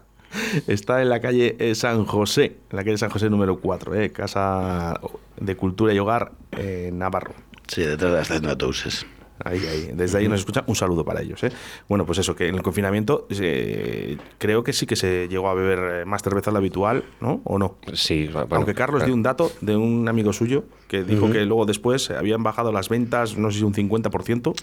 Está 0.66 1.02
en 1.02 1.08
la 1.08 1.20
calle 1.20 1.56
eh, 1.58 1.74
San 1.74 2.04
José, 2.04 2.56
la 2.70 2.84
calle 2.84 2.98
San 2.98 3.10
José 3.10 3.30
número 3.30 3.58
4, 3.58 3.94
¿eh? 3.94 4.12
Casa 4.12 5.00
de 5.38 5.56
Cultura 5.56 5.92
y 5.92 5.98
Hogar 5.98 6.32
en 6.52 6.98
Navarro. 6.98 7.34
Sí, 7.68 7.82
detrás 7.82 8.10
de 8.10 8.18
las 8.18 8.28
Cenotouses. 8.28 9.06
Ahí, 9.44 9.58
ahí. 9.66 9.90
Desde 9.94 10.18
ahí 10.18 10.28
nos 10.28 10.40
escucha 10.40 10.64
un 10.66 10.76
saludo 10.76 11.04
para 11.04 11.22
ellos. 11.22 11.42
¿eh? 11.44 11.52
Bueno, 11.88 12.06
pues 12.06 12.18
eso, 12.18 12.34
que 12.34 12.48
en 12.48 12.54
el 12.54 12.62
confinamiento 12.62 13.26
eh, 13.30 14.16
creo 14.38 14.62
que 14.62 14.72
sí 14.72 14.86
que 14.86 14.96
se 14.96 15.28
llegó 15.28 15.48
a 15.48 15.54
beber 15.54 16.02
eh, 16.02 16.04
más 16.04 16.22
cerveza 16.22 16.50
de 16.50 16.52
la 16.54 16.58
habitual, 16.58 17.04
¿no? 17.20 17.40
¿O 17.44 17.58
no? 17.58 17.76
Sí, 17.94 18.28
bueno, 18.32 18.48
Aunque 18.50 18.74
Carlos 18.74 19.04
dio 19.04 19.14
un 19.14 19.22
dato 19.22 19.52
de 19.60 19.76
un 19.76 20.08
amigo 20.08 20.32
suyo 20.32 20.64
que 20.88 21.04
dijo 21.04 21.30
que 21.30 21.46
luego 21.46 21.64
después 21.64 22.10
habían 22.10 22.42
bajado 22.42 22.70
las 22.70 22.90
ventas, 22.90 23.38
no 23.38 23.50
sé 23.50 23.58
si 23.58 23.64
un 23.64 23.72
50%. 23.72 24.54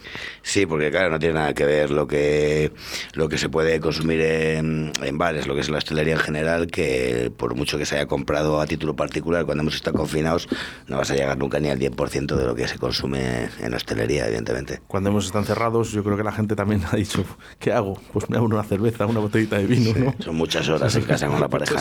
Sí, 0.44 0.68
porque 0.68 0.92
claro, 0.92 1.10
no 1.10 1.18
tiene 1.18 1.34
nada 1.34 1.54
que 1.56 1.66
ver 1.66 1.90
lo 1.90 2.08
que, 2.08 2.72
lo 3.14 3.28
que 3.30 3.40
se 3.40 3.50
puede 3.50 3.80
consumir 3.80 4.22
en, 4.22 4.92
en 5.02 5.18
bares, 5.18 5.48
lo 5.48 5.56
que 5.56 5.62
es 5.62 5.70
la 5.70 5.80
hostelería 5.80 6.14
en 6.14 6.20
general, 6.20 6.68
que 6.68 7.32
por 7.36 7.56
mucho 7.56 7.80
que 7.80 7.88
se 7.88 7.96
haya 7.96 8.06
comprado 8.06 8.62
a 8.62 8.68
título 8.68 8.96
particular, 8.96 9.46
cuando 9.46 9.64
hemos 9.64 9.74
estado 9.74 9.98
confinados, 9.98 10.48
no 10.88 10.98
vas 10.98 11.10
a 11.10 11.16
llegar 11.16 11.36
nunca 11.38 11.60
ni 11.60 11.70
al 11.70 11.80
10% 11.80 12.36
de 12.36 12.46
lo 12.46 12.54
que 12.54 12.68
se 12.68 12.78
consume 12.78 13.50
en 13.60 13.74
hostelería, 13.74 14.28
evidentemente. 14.28 14.69
Cuando 14.88 15.10
hemos 15.10 15.26
estado 15.26 15.46
cerrados, 15.46 15.92
yo 15.92 16.04
creo 16.04 16.18
que 16.18 16.24
la 16.24 16.32
gente 16.32 16.56
también 16.56 16.82
ha 16.92 16.96
dicho, 16.96 17.24
¿qué 17.60 17.72
hago? 17.72 18.00
Pues 18.14 18.30
me 18.30 18.38
hago 18.38 18.46
una 18.46 18.64
cerveza, 18.64 19.06
una 19.06 19.20
botellita 19.20 19.58
de 19.58 19.66
vino, 19.66 19.94
¿no? 19.98 20.14
Son 20.20 20.36
muchas 20.36 20.68
horas 20.70 20.96
en 20.96 21.04
casa 21.04 21.28
con 21.28 21.40
la 21.40 21.48
pareja. 21.48 21.76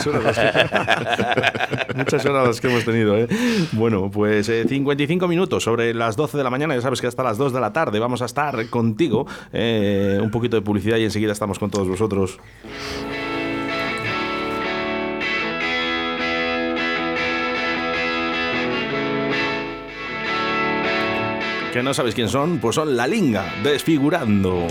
muchas 1.95 2.25
horas 2.25 2.47
las 2.47 2.61
que, 2.61 2.67
hemos 2.67 2.85
tenido, 2.85 3.17
¿eh? 3.17 3.27
Bueno, 3.73 4.09
pues 4.11 4.47
55 4.47 5.25
eh, 5.25 5.27
minutos 5.27 5.63
sobre 5.63 5.93
las 5.93 6.15
12 6.15 6.37
de 6.37 6.43
la 6.43 6.49
mañana, 6.49 6.75
ya 6.75 6.81
sabes 6.81 7.01
que 7.01 7.07
hasta 7.07 7.23
las 7.23 7.37
2 7.37 7.53
de 7.53 7.59
la 7.59 7.73
tarde 7.73 7.99
vamos 7.99 8.21
a 8.21 8.25
estar 8.25 8.69
contigo. 8.69 9.27
Eh, 9.53 10.19
un 10.21 10.31
poquito 10.31 10.55
de 10.55 10.61
publicidad 10.61 10.97
y 10.97 11.03
enseguida 11.03 11.31
estamos 11.31 11.59
con 11.59 11.69
todos 11.69 11.87
vosotros. 11.87 12.39
Que 21.71 21.83
no 21.83 21.93
sabes 21.93 22.15
quién 22.15 22.29
son, 22.29 22.59
pues 22.59 22.75
son 22.75 22.95
La 22.95 23.07
Linga, 23.07 23.53
desfigurando. 23.63 24.65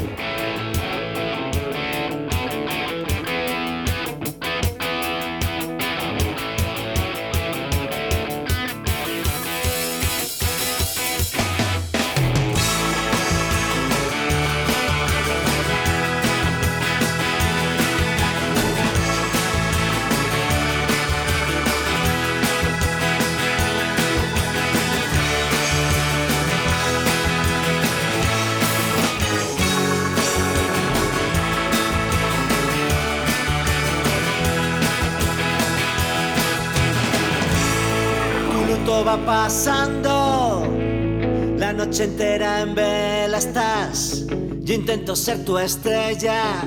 Noche 41.99 42.05
entera 42.05 42.61
en 42.61 42.75
vela 42.77 43.39
estás. 43.39 44.25
Yo 44.61 44.75
intento 44.75 45.17
ser 45.17 45.45
tu 45.45 45.59
estrella. 45.59 46.63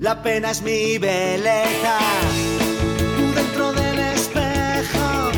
La 0.00 0.22
pena 0.22 0.50
es 0.50 0.60
mi 0.60 0.98
belleza. 0.98 1.98
Tú 3.16 3.32
dentro 3.34 3.72
del 3.72 3.98
espejo, 3.98 5.30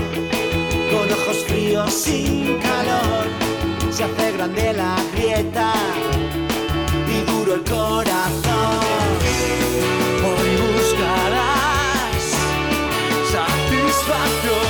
con 0.90 1.12
ojos 1.12 1.44
fríos 1.46 1.92
sin 1.92 2.58
calor, 2.58 3.26
se 3.92 4.04
hace 4.04 4.32
grande 4.32 4.72
la 4.72 4.96
grieta 5.14 5.72
y 7.06 7.30
duro 7.30 7.54
el 7.54 7.62
corazón. 7.62 8.80
Hoy 10.26 10.50
buscarás 10.74 12.22
satisfacción. 13.30 14.69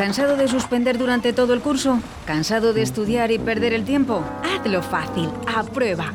¿Cansado 0.00 0.34
de 0.34 0.48
suspender 0.48 0.96
durante 0.96 1.34
todo 1.34 1.52
el 1.52 1.60
curso? 1.60 2.00
¿Cansado 2.24 2.72
de 2.72 2.80
estudiar 2.80 3.30
y 3.32 3.38
perder 3.38 3.74
el 3.74 3.84
tiempo? 3.84 4.24
Hazlo 4.42 4.82
fácil, 4.82 5.28
aprueba. 5.46 6.14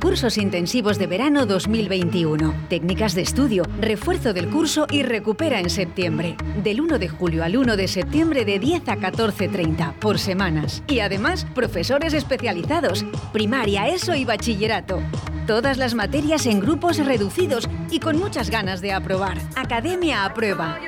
Cursos 0.00 0.38
intensivos 0.38 0.98
de 0.98 1.06
verano 1.06 1.44
2021. 1.44 2.54
Técnicas 2.70 3.14
de 3.14 3.20
estudio, 3.20 3.64
refuerzo 3.78 4.32
del 4.32 4.48
curso 4.48 4.86
y 4.90 5.02
recupera 5.02 5.60
en 5.60 5.68
septiembre. 5.68 6.34
Del 6.62 6.80
1 6.80 6.98
de 6.98 7.10
julio 7.10 7.44
al 7.44 7.58
1 7.58 7.76
de 7.76 7.88
septiembre 7.88 8.46
de 8.46 8.58
10 8.58 8.88
a 8.88 8.96
14.30 8.96 9.92
por 9.96 10.18
semanas. 10.18 10.82
Y 10.88 11.00
además, 11.00 11.46
profesores 11.54 12.14
especializados. 12.14 13.04
Primaria, 13.34 13.86
ESO 13.88 14.14
y 14.14 14.24
bachillerato. 14.24 15.02
Todas 15.46 15.76
las 15.76 15.92
materias 15.92 16.46
en 16.46 16.60
grupos 16.60 16.96
reducidos 16.96 17.68
y 17.90 18.00
con 18.00 18.18
muchas 18.18 18.48
ganas 18.48 18.80
de 18.80 18.94
aprobar. 18.94 19.36
Academia 19.56 20.24
aprueba. 20.24 20.78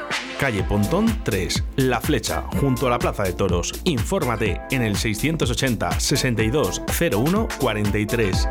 Calle 0.43 0.65
Pontón 0.65 1.07
3, 1.23 1.63
La 1.77 2.01
Flecha, 2.01 2.43
junto 2.61 2.89
a 2.89 2.91
la 2.91 2.99
Plaza 2.99 3.23
de 3.23 3.33
Toros. 3.33 3.73
Infórmate 3.85 4.61
en 4.73 4.83
el 4.83 4.97
680 4.97 6.01
62 6.01 6.83
01 7.13 7.47
43. 7.61 8.49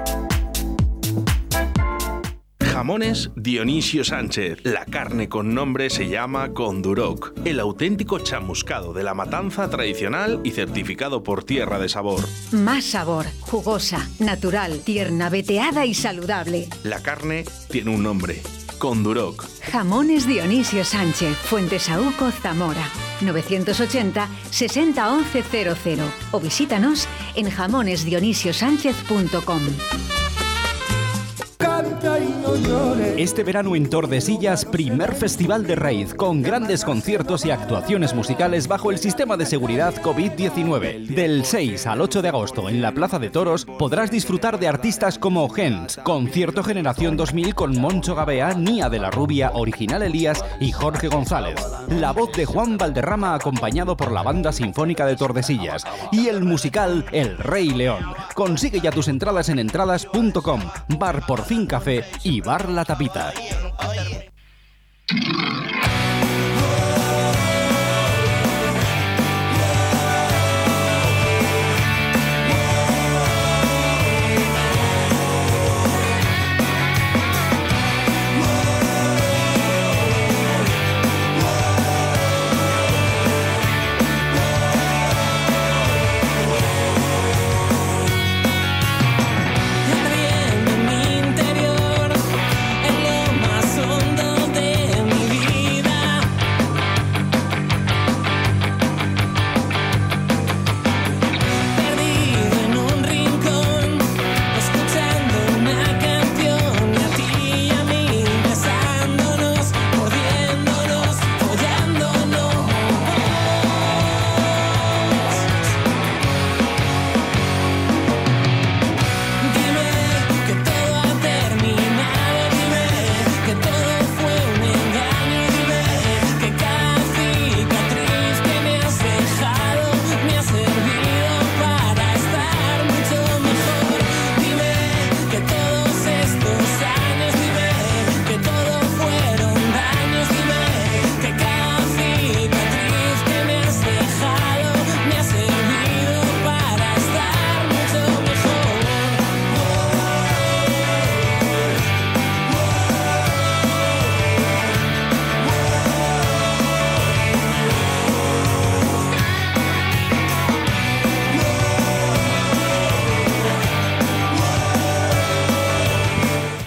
Jamones 2.63 3.31
Dionisio 3.35 4.05
Sánchez. 4.05 4.59
La 4.63 4.85
carne 4.85 5.27
con 5.27 5.53
nombre 5.53 5.89
se 5.89 6.07
llama 6.07 6.53
Conduroc. 6.53 7.33
El 7.43 7.59
auténtico 7.59 8.19
chamuscado 8.19 8.93
de 8.93 9.03
la 9.03 9.13
matanza 9.13 9.69
tradicional 9.69 10.39
y 10.45 10.51
certificado 10.51 11.23
por 11.23 11.43
Tierra 11.43 11.77
de 11.77 11.89
Sabor. 11.89 12.21
Más 12.53 12.85
sabor, 12.85 13.25
jugosa, 13.41 14.07
natural, 14.19 14.79
tierna, 14.79 15.29
veteada 15.29 15.85
y 15.85 15.93
saludable. 15.93 16.69
La 16.83 17.03
carne 17.03 17.43
tiene 17.69 17.93
un 17.93 18.01
nombre. 18.01 18.41
Conduroc. 18.81 19.45
Jamones 19.71 20.25
Dionisio 20.25 20.83
Sánchez, 20.83 21.37
Fuentesauco, 21.37 22.31
Zamora. 22.41 22.89
980 23.21 24.27
60 24.49 25.11
11 25.11 25.43
00 25.43 25.75
o 26.31 26.39
visítanos 26.39 27.07
en 27.35 27.51
jamonesdionisiosánchez.com. 27.51 30.10
Este 33.17 33.43
verano 33.43 33.75
en 33.75 33.87
Tordesillas, 33.87 34.65
primer 34.65 35.13
festival 35.13 35.67
de 35.67 35.75
raíz 35.75 36.15
con 36.15 36.41
grandes 36.41 36.83
conciertos 36.83 37.45
y 37.45 37.51
actuaciones 37.51 38.15
musicales 38.15 38.67
bajo 38.67 38.89
el 38.89 38.97
sistema 38.97 39.37
de 39.37 39.45
seguridad 39.45 39.93
COVID-19. 40.01 41.05
Del 41.05 41.45
6 41.45 41.85
al 41.85 42.01
8 42.01 42.23
de 42.23 42.29
agosto 42.29 42.67
en 42.67 42.81
la 42.81 42.93
Plaza 42.93 43.19
de 43.19 43.29
Toros 43.29 43.65
podrás 43.65 44.09
disfrutar 44.09 44.59
de 44.59 44.67
artistas 44.67 45.19
como 45.19 45.47
Gens, 45.49 45.99
Concierto 46.03 46.63
Generación 46.63 47.15
2000 47.15 47.53
con 47.53 47.79
Moncho 47.79 48.15
Gabea, 48.15 48.55
Nia 48.55 48.89
de 48.89 48.99
la 48.99 49.11
Rubia, 49.11 49.51
Original 49.53 50.01
Elías 50.01 50.43
y 50.59 50.71
Jorge 50.71 51.07
González. 51.07 51.55
La 51.89 52.13
voz 52.13 52.31
de 52.31 52.45
Juan 52.45 52.77
Valderrama 52.77 53.35
acompañado 53.35 53.95
por 53.95 54.11
la 54.11 54.23
Banda 54.23 54.51
Sinfónica 54.51 55.05
de 55.05 55.15
Tordesillas 55.15 55.85
y 56.11 56.27
el 56.27 56.43
musical 56.43 57.05
El 57.11 57.37
Rey 57.37 57.69
León. 57.69 58.03
Consigue 58.33 58.81
ya 58.81 58.91
tus 58.91 59.07
entradas 59.07 59.49
en 59.49 59.59
entradas.com, 59.59 60.61
Bar 60.97 61.25
por 61.27 61.43
fin 61.43 61.67
Café 61.67 62.03
y 62.23 62.40
Bar 62.43 62.69
La 62.69 62.83
Tapita. 62.83 63.31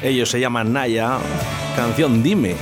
Ellos 0.04 0.30
se 0.30 0.38
llaman 0.38 0.72
Naya. 0.72 1.18
Canción 1.74 2.22
Dime. 2.22 2.54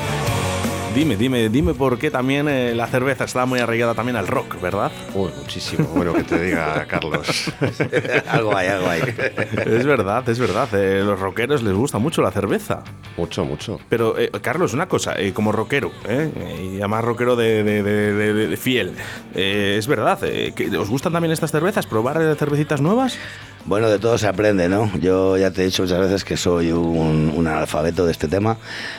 Dime, 0.94 1.16
dime, 1.16 1.48
dime 1.48 1.72
por 1.72 1.96
qué 1.98 2.10
también 2.10 2.48
eh, 2.50 2.74
la 2.74 2.86
cerveza 2.86 3.24
está 3.24 3.46
muy 3.46 3.58
arraigada 3.60 3.94
también 3.94 4.14
al 4.14 4.26
rock, 4.26 4.60
¿verdad? 4.60 4.92
Uy, 5.14 5.30
muchísimo. 5.38 5.86
Bueno, 5.94 6.12
que 6.12 6.22
te 6.22 6.38
diga, 6.38 6.84
Carlos. 6.88 7.50
algo 8.28 8.54
hay, 8.54 8.68
algo 8.68 8.90
hay. 8.90 9.00
Es 9.00 9.86
verdad, 9.86 10.28
es 10.28 10.38
verdad. 10.38 10.68
eh, 10.74 11.00
los 11.02 11.18
rockeros 11.18 11.62
les 11.62 11.72
gusta 11.72 11.96
mucho 11.96 12.20
la 12.20 12.30
cerveza. 12.30 12.82
mucho, 13.16 13.42
mucho. 13.46 13.80
Pero, 13.88 14.18
eh, 14.18 14.30
Carlos, 14.42 14.74
una 14.74 14.86
cosa, 14.86 15.18
eh, 15.18 15.32
como 15.32 15.50
rockero, 15.50 15.90
¿eh? 16.06 16.30
y 16.74 16.76
además 16.80 17.04
rockero 17.04 17.36
de, 17.36 17.64
de- 17.64 17.82
de- 17.82 18.12
de- 18.12 18.34
de- 18.34 18.48
de 18.48 18.56
fiel, 18.58 18.92
eh, 19.34 19.76
es 19.78 19.86
verdad, 19.86 20.18
eh, 20.24 20.52
que 20.54 20.68
¿os 20.76 20.90
gustan 20.90 21.14
también 21.14 21.32
estas 21.32 21.52
cervezas? 21.52 21.86
¿Probar 21.86 22.36
cervecitas 22.36 22.82
nuevas? 22.82 23.16
Bueno, 23.64 23.88
de 23.88 24.00
todo 24.00 24.18
se 24.18 24.26
aprende, 24.26 24.68
¿no? 24.68 24.90
Yo 24.98 25.38
ya 25.38 25.52
te 25.52 25.62
he 25.62 25.66
dicho 25.66 25.84
muchas 25.84 26.00
veces 26.00 26.24
que 26.24 26.36
soy 26.36 26.72
un, 26.72 27.32
un 27.34 27.46
analfabeto 27.46 28.04
de 28.04 28.10
este 28.10 28.26
tema. 28.26 28.56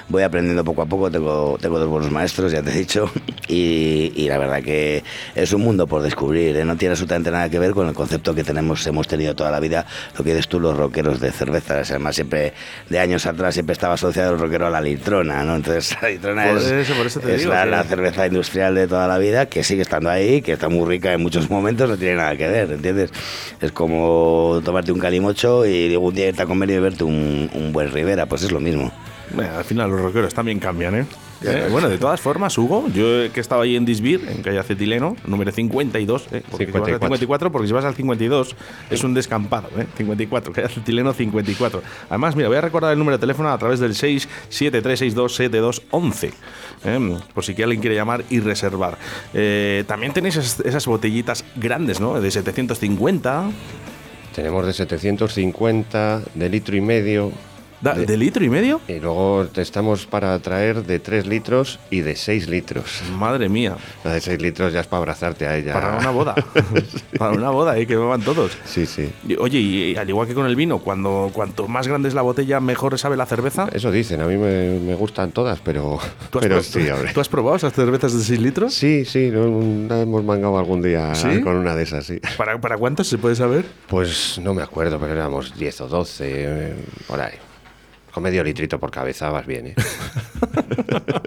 Voy 0.08 0.23
aprendiendo 0.23 0.63
poco 0.63 0.82
a 0.84 0.86
poco, 0.86 1.12
tengo, 1.12 1.58
tengo 1.60 1.78
dos 1.80 1.89
buenos 1.89 2.10
maestros, 2.12 2.54
ya 2.54 2.63
te 2.63 2.71
he 2.71 2.76
dicho, 2.76 3.12
y, 3.49 4.13
y 4.15 4.28
la 4.30 4.38
verdad 4.38 4.63
que 4.63 5.04
es 5.36 5.52
un 5.52 5.62
mundo 5.62 5.86
por 5.86 6.02
descubrir, 6.02 6.56
¿eh? 6.56 6.63
No 6.63 6.78
tiene 6.78 6.93
absolutamente 6.93 7.30
nada 7.30 7.49
que 7.49 7.60
ver 7.60 7.71
con 7.71 7.89
el 7.89 7.93
concepto 7.93 8.34
que 8.34 8.45
tenemos, 8.45 8.88
hemos 8.88 9.06
tenido 9.06 9.36
toda 9.36 9.52
la 9.52 9.60
vida, 9.60 9.86
lo 10.17 10.23
que 10.23 10.30
dices 10.30 10.47
tú, 10.47 10.62
los 10.62 10.78
rockeros 10.78 11.19
de 11.19 11.34
cervezas. 11.34 11.91
Además, 11.91 12.15
siempre, 12.15 12.54
de 12.89 12.99
años 12.99 13.26
atrás, 13.26 13.56
siempre 13.56 13.73
estaba 13.73 13.95
asociado 13.95 14.34
el 14.34 14.39
rockero 14.39 14.67
a 14.67 14.69
la 14.69 14.80
litrona, 14.80 15.43
¿no? 15.43 15.58
Entonces, 15.58 15.97
la 16.02 16.08
litrona 16.08 16.45
Por 16.45 16.58
es, 16.60 16.63
eso, 16.71 16.93
por 16.93 17.06
eso 17.08 17.19
te 17.19 17.36
es 17.36 17.41
digo 17.41 17.54
la, 17.54 17.65
que- 17.65 17.69
la 17.69 17.84
cerveza 17.84 18.28
industrial 18.28 18.76
de 18.76 18.88
toda 18.88 19.10
la 19.10 19.17
vida, 19.17 19.47
que 19.47 19.62
sigue 19.65 19.82
estando 19.82 20.10
ahí, 20.10 20.41
que 20.41 20.54
está 20.54 20.69
muy 20.69 20.88
rica 20.88 21.12
en 21.12 21.21
muchos 21.21 21.49
momentos, 21.49 21.89
no 21.89 21.97
tiene 21.97 22.15
nada 22.15 22.38
que 22.38 22.47
ver, 22.47 22.71
¿entiendes? 22.71 23.12
Es 23.60 23.73
como 23.73 24.53
tomarte 24.62 24.92
un 24.92 25.00
calimocho 25.00 25.66
y 25.66 25.89
luego 25.89 26.08
un 26.08 26.13
día 26.13 26.28
irte 26.28 26.44
a 26.44 26.46
comer 26.46 26.70
y 26.70 26.74
beberte 26.74 27.04
un, 27.04 27.50
un 27.54 27.74
buen 27.74 27.92
Rivera, 27.92 28.26
pues 28.26 28.44
es 28.44 28.52
lo 28.52 28.60
mismo. 28.60 28.92
Bueno, 29.34 29.58
al 29.58 29.63
final 29.63 29.89
los 29.89 30.02
rockeros 30.02 30.34
también 30.34 30.60
cambian, 30.60 30.96
¿eh? 30.96 31.06
Eh, 31.46 31.68
bueno, 31.70 31.89
de 31.89 31.98
todas 31.98 32.22
formas, 32.22 32.58
Hugo, 32.58 32.88
yo 32.88 33.30
que 33.34 33.36
he 33.36 33.42
estado 33.42 33.60
ahí 33.62 33.76
en 33.76 33.84
Disbir, 33.84 34.26
en 34.30 34.42
calle 34.42 34.60
Acetileno, 34.60 35.18
número 35.26 35.52
52, 35.52 36.28
¿eh? 36.32 36.42
Porque 36.50 36.68
si 36.68 36.72
vas 36.72 36.84
al 36.84 37.00
54. 37.00 37.18
54, 37.18 37.52
porque 37.52 37.68
si 37.68 37.74
vas 37.74 37.84
al 37.84 37.96
52 37.96 38.56
es 38.89 39.04
un 39.04 39.13
descampado, 39.13 39.68
¿eh? 39.78 39.86
54, 39.98 40.54
calle 40.54 40.68
Acetileno 40.68 41.12
54. 41.13 41.82
Además, 42.10 42.38
mira, 42.38 42.48
voy 42.48 42.56
a 42.58 42.62
recordar 42.62 42.94
el 42.94 43.00
número 43.00 43.18
de 43.18 43.22
teléfono 43.22 43.52
a 43.52 43.58
través 43.58 43.82
del 43.82 43.94
673627211, 43.94 46.32
¿eh? 46.86 47.18
por 47.34 47.44
si 47.44 47.56
que 47.56 47.63
alguien 47.63 47.82
quiere 47.82 47.96
llamar 47.96 48.24
y 48.30 48.39
reservar. 48.39 48.98
Eh, 49.34 49.84
también 49.86 50.13
tenéis 50.13 50.38
esas, 50.38 50.62
esas 50.62 50.86
botellitas 50.86 51.44
grandes, 51.56 52.00
¿no? 52.00 52.22
De 52.22 52.32
750, 52.32 53.50
Tenemos 54.34 54.65
de 54.65 54.74
750, 54.74 56.22
de 56.34 56.50
litro 56.50 56.76
y 56.76 56.82
medio. 56.82 57.32
Da- 57.84 57.93
de- 57.93 58.06
¿de 58.06 58.17
litro 58.17 58.43
y 58.43 58.50
medio? 58.50 58.82
Y 58.88 59.00
luego 59.00 59.46
te 59.54 59.62
estamos 59.62 60.06
para 60.06 60.38
traer 60.39 60.84
de 60.84 61.00
3 61.00 61.28
litros 61.28 61.80
y 61.89 62.00
de 62.02 62.15
6 62.15 62.48
litros. 62.48 63.02
Madre 63.17 63.50
mía, 63.50 63.76
La 64.04 64.13
de 64.13 64.22
6 64.22 64.41
litros 64.41 64.74
ya 64.74 64.80
es 64.80 64.88
para 64.88 65.00
abrazarte 65.00 65.46
a 65.46 65.58
ella. 65.58 65.74
para 65.74 65.98
una 65.98 66.10
boda. 66.10 66.36
para 67.19 67.32
una 67.34 67.50
boda, 67.50 67.78
¿eh? 67.78 67.86
que 67.86 67.96
beban 67.96 68.22
todos. 68.22 68.58
Sí, 68.65 68.86
sí. 68.86 69.12
Y, 69.28 69.36
Oye, 69.36 69.60
y 69.60 69.96
al 69.96 70.08
igual 70.10 70.28
que 70.28 70.34
con 70.34 70.46
el 70.46 70.56
vino, 70.56 70.80
cuando 70.80 71.30
cuanto 71.34 71.67
más 71.67 71.88
grande 71.88 72.08
es 72.08 72.15
la 72.15 72.22
botella, 72.22 72.60
mejor 72.60 72.98
sabe 72.98 73.17
la 73.17 73.26
cerveza. 73.26 73.67
Eso 73.74 73.91
dicen, 73.91 74.22
a 74.22 74.26
mí 74.28 74.38
me, 74.38 74.80
me 74.80 74.96
gustan 74.96 75.32
todas, 75.32 75.60
pero, 75.60 76.00
¿Tú 76.32 76.39
has, 76.39 76.41
pero 76.43 76.56
pro- 76.56 76.63
sí. 76.63 76.88
¿Tú 77.13 77.19
has 77.22 77.30
probado 77.30 77.58
esas 77.58 77.74
cervezas 77.74 78.13
de 78.17 78.24
6 78.24 78.39
litros? 78.39 78.74
Sí, 78.74 79.06
sí, 79.06 79.30
no- 79.32 79.88
la 79.88 80.02
hemos 80.02 80.24
mangado 80.24 80.58
algún 80.58 80.82
día 80.82 81.13
¿Sí? 81.15 81.41
con 81.41 81.56
una 81.58 81.76
de 81.76 81.84
esas, 81.84 82.06
sí. 82.06 82.19
¿Para, 82.38 82.60
¿Para 82.62 82.78
cuántas 82.78 83.08
se 83.08 83.17
puede 83.17 83.36
saber? 83.36 83.65
Pues 83.88 84.39
no 84.41 84.54
me 84.54 84.62
acuerdo, 84.63 85.00
pero 85.00 85.12
éramos 85.13 85.58
10 85.58 85.82
o 85.82 85.88
12, 85.88 86.24
eh, 86.30 86.76
por 87.08 87.19
ahí. 87.19 87.34
Con 88.13 88.23
medio 88.23 88.43
litrito 88.43 88.80
por 88.80 88.91
cabeza 88.91 89.30
vas 89.30 89.45
bien, 89.45 89.67
¿eh? 89.67 89.76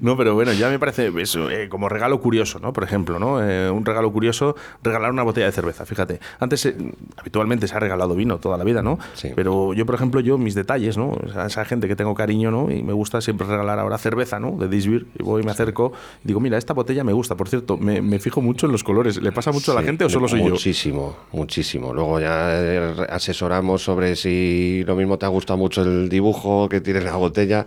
No, 0.00 0.16
pero 0.16 0.34
bueno, 0.34 0.52
ya 0.52 0.68
me 0.68 0.78
parece 0.78 1.12
eso, 1.18 1.50
eh, 1.50 1.68
como 1.68 1.88
regalo 1.88 2.20
curioso, 2.20 2.58
¿no? 2.58 2.72
Por 2.72 2.84
ejemplo, 2.84 3.18
¿no? 3.18 3.42
Eh, 3.42 3.70
un 3.70 3.84
regalo 3.84 4.12
curioso, 4.12 4.56
regalar 4.82 5.10
una 5.10 5.22
botella 5.22 5.46
de 5.46 5.52
cerveza, 5.52 5.86
fíjate. 5.86 6.20
Antes, 6.38 6.66
eh, 6.66 6.76
habitualmente 7.16 7.66
se 7.68 7.74
ha 7.74 7.80
regalado 7.80 8.14
vino 8.14 8.38
toda 8.38 8.56
la 8.56 8.64
vida, 8.64 8.82
¿no? 8.82 8.98
Sí. 9.14 9.30
Pero 9.34 9.72
yo, 9.74 9.86
por 9.86 9.94
ejemplo, 9.94 10.20
yo, 10.20 10.38
mis 10.38 10.54
detalles, 10.54 10.96
¿no? 10.96 11.10
O 11.10 11.32
sea, 11.32 11.46
esa 11.46 11.64
gente 11.64 11.88
que 11.88 11.96
tengo 11.96 12.14
cariño, 12.14 12.50
¿no? 12.50 12.70
Y 12.70 12.82
me 12.82 12.92
gusta 12.92 13.20
siempre 13.20 13.46
regalar 13.46 13.78
ahora 13.78 13.98
cerveza, 13.98 14.38
¿no? 14.38 14.52
De 14.52 14.68
Disbir. 14.68 15.06
Y 15.18 15.22
voy, 15.22 15.42
me 15.42 15.50
acerco 15.50 15.92
y 16.24 16.28
digo, 16.28 16.40
mira, 16.40 16.58
esta 16.58 16.74
botella 16.74 17.04
me 17.04 17.12
gusta. 17.12 17.36
Por 17.36 17.48
cierto, 17.48 17.76
me, 17.76 18.02
me 18.02 18.18
fijo 18.18 18.40
mucho 18.40 18.66
en 18.66 18.72
los 18.72 18.84
colores. 18.84 19.20
¿Le 19.20 19.32
pasa 19.32 19.52
mucho 19.52 19.72
a 19.72 19.74
la 19.74 19.82
gente 19.82 20.04
o 20.04 20.10
solo 20.10 20.28
soy 20.28 20.40
yo? 20.40 20.50
Muchísimo, 20.50 21.16
muchísimo. 21.32 21.92
Luego 21.92 22.20
ya 22.20 23.06
asesoramos 23.08 23.82
sobre 23.82 24.16
si 24.16 24.84
lo 24.86 24.96
mismo 24.96 25.18
te 25.18 25.26
ha 25.26 25.28
gustado 25.28 25.56
mucho 25.56 25.82
el 25.82 26.03
dibujo 26.08 26.68
que 26.68 26.80
tiene 26.80 27.00
la 27.00 27.16
botella, 27.16 27.66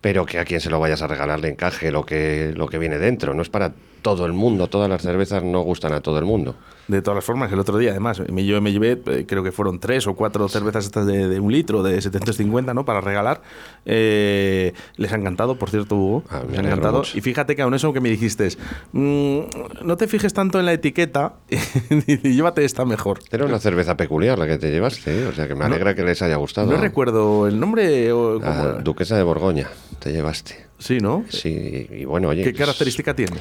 pero 0.00 0.26
que 0.26 0.38
a 0.38 0.44
quien 0.44 0.60
se 0.60 0.70
lo 0.70 0.80
vayas 0.80 1.02
a 1.02 1.06
regalar 1.06 1.40
le 1.40 1.48
encaje 1.48 1.90
lo 1.90 2.04
que, 2.04 2.52
lo 2.56 2.66
que 2.68 2.78
viene 2.78 2.98
dentro. 2.98 3.34
No 3.34 3.42
es 3.42 3.48
para 3.48 3.72
todo 4.02 4.26
el 4.26 4.32
mundo, 4.32 4.66
todas 4.68 4.90
las 4.90 5.02
cervezas 5.02 5.42
no 5.42 5.60
gustan 5.60 5.92
a 5.92 6.00
todo 6.00 6.18
el 6.18 6.24
mundo. 6.24 6.54
De 6.88 7.00
todas 7.00 7.14
las 7.16 7.24
formas, 7.24 7.50
el 7.52 7.60
otro 7.60 7.78
día, 7.78 7.92
además, 7.92 8.20
yo 8.28 8.60
me 8.60 8.72
llevé, 8.72 9.00
eh, 9.06 9.24
creo 9.26 9.44
que 9.44 9.52
fueron 9.52 9.78
tres 9.78 10.06
o 10.08 10.14
cuatro 10.14 10.48
cervezas 10.48 10.84
estas 10.84 11.06
de, 11.06 11.28
de 11.28 11.38
un 11.38 11.52
litro, 11.52 11.82
de 11.82 12.02
750, 12.02 12.74
¿no? 12.74 12.84
Para 12.84 13.00
regalar. 13.00 13.40
Eh, 13.86 14.72
les 14.96 15.12
ha 15.12 15.16
encantado, 15.16 15.56
por 15.56 15.70
cierto, 15.70 15.94
Hugo. 15.94 16.24
Ah, 16.28 16.42
les 16.48 16.58
ha 16.58 16.62
encantado. 16.62 16.98
mucho. 16.98 17.16
Y 17.16 17.20
fíjate 17.20 17.54
que 17.54 17.62
aún 17.62 17.74
eso 17.74 17.92
que 17.92 18.00
me 18.00 18.10
dijiste, 18.10 18.46
es, 18.48 18.58
mm, 18.90 19.40
no 19.84 19.96
te 19.96 20.08
fijes 20.08 20.34
tanto 20.34 20.58
en 20.58 20.66
la 20.66 20.72
etiqueta 20.72 21.34
y 22.06 22.16
llévate 22.34 22.64
esta 22.64 22.84
mejor. 22.84 23.20
Era 23.30 23.44
una 23.44 23.60
cerveza 23.60 23.96
peculiar 23.96 24.38
la 24.38 24.46
que 24.48 24.58
te 24.58 24.70
llevaste, 24.70 25.22
¿eh? 25.22 25.26
o 25.26 25.32
sea 25.32 25.46
que 25.46 25.54
me 25.54 25.64
alegra 25.64 25.94
que 25.94 26.02
les 26.02 26.20
haya 26.20 26.36
gustado. 26.36 26.70
No 26.70 26.78
recuerdo 26.78 27.46
el 27.46 27.60
nombre 27.60 28.12
o 28.12 28.40
duquesa 28.82 29.16
de 29.16 29.22
Borgoña, 29.22 29.68
te 30.00 30.12
llevaste. 30.12 30.66
Sí, 30.78 30.98
¿no? 30.98 31.24
Sí, 31.28 31.86
y 31.90 32.04
bueno, 32.04 32.28
oye. 32.28 32.42
¿Qué 32.42 32.50
pues- 32.50 32.58
característica 32.58 33.14
tiene? 33.14 33.36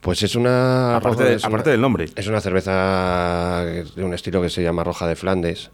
Pues 0.00 0.22
es 0.22 0.34
una. 0.34 0.96
Aparte, 0.96 1.24
de- 1.24 1.34
es 1.34 1.42
una- 1.44 1.48
aparte 1.48 1.70
del 1.70 1.80
nombre. 1.80 2.06
Es 2.16 2.26
una 2.26 2.40
cerveza 2.40 3.64
de 3.64 4.02
un 4.04 4.14
estilo 4.14 4.40
que 4.40 4.48
se 4.50 4.62
llama 4.62 4.82
Roja 4.84 5.06
de 5.06 5.16
Flandes 5.16 5.70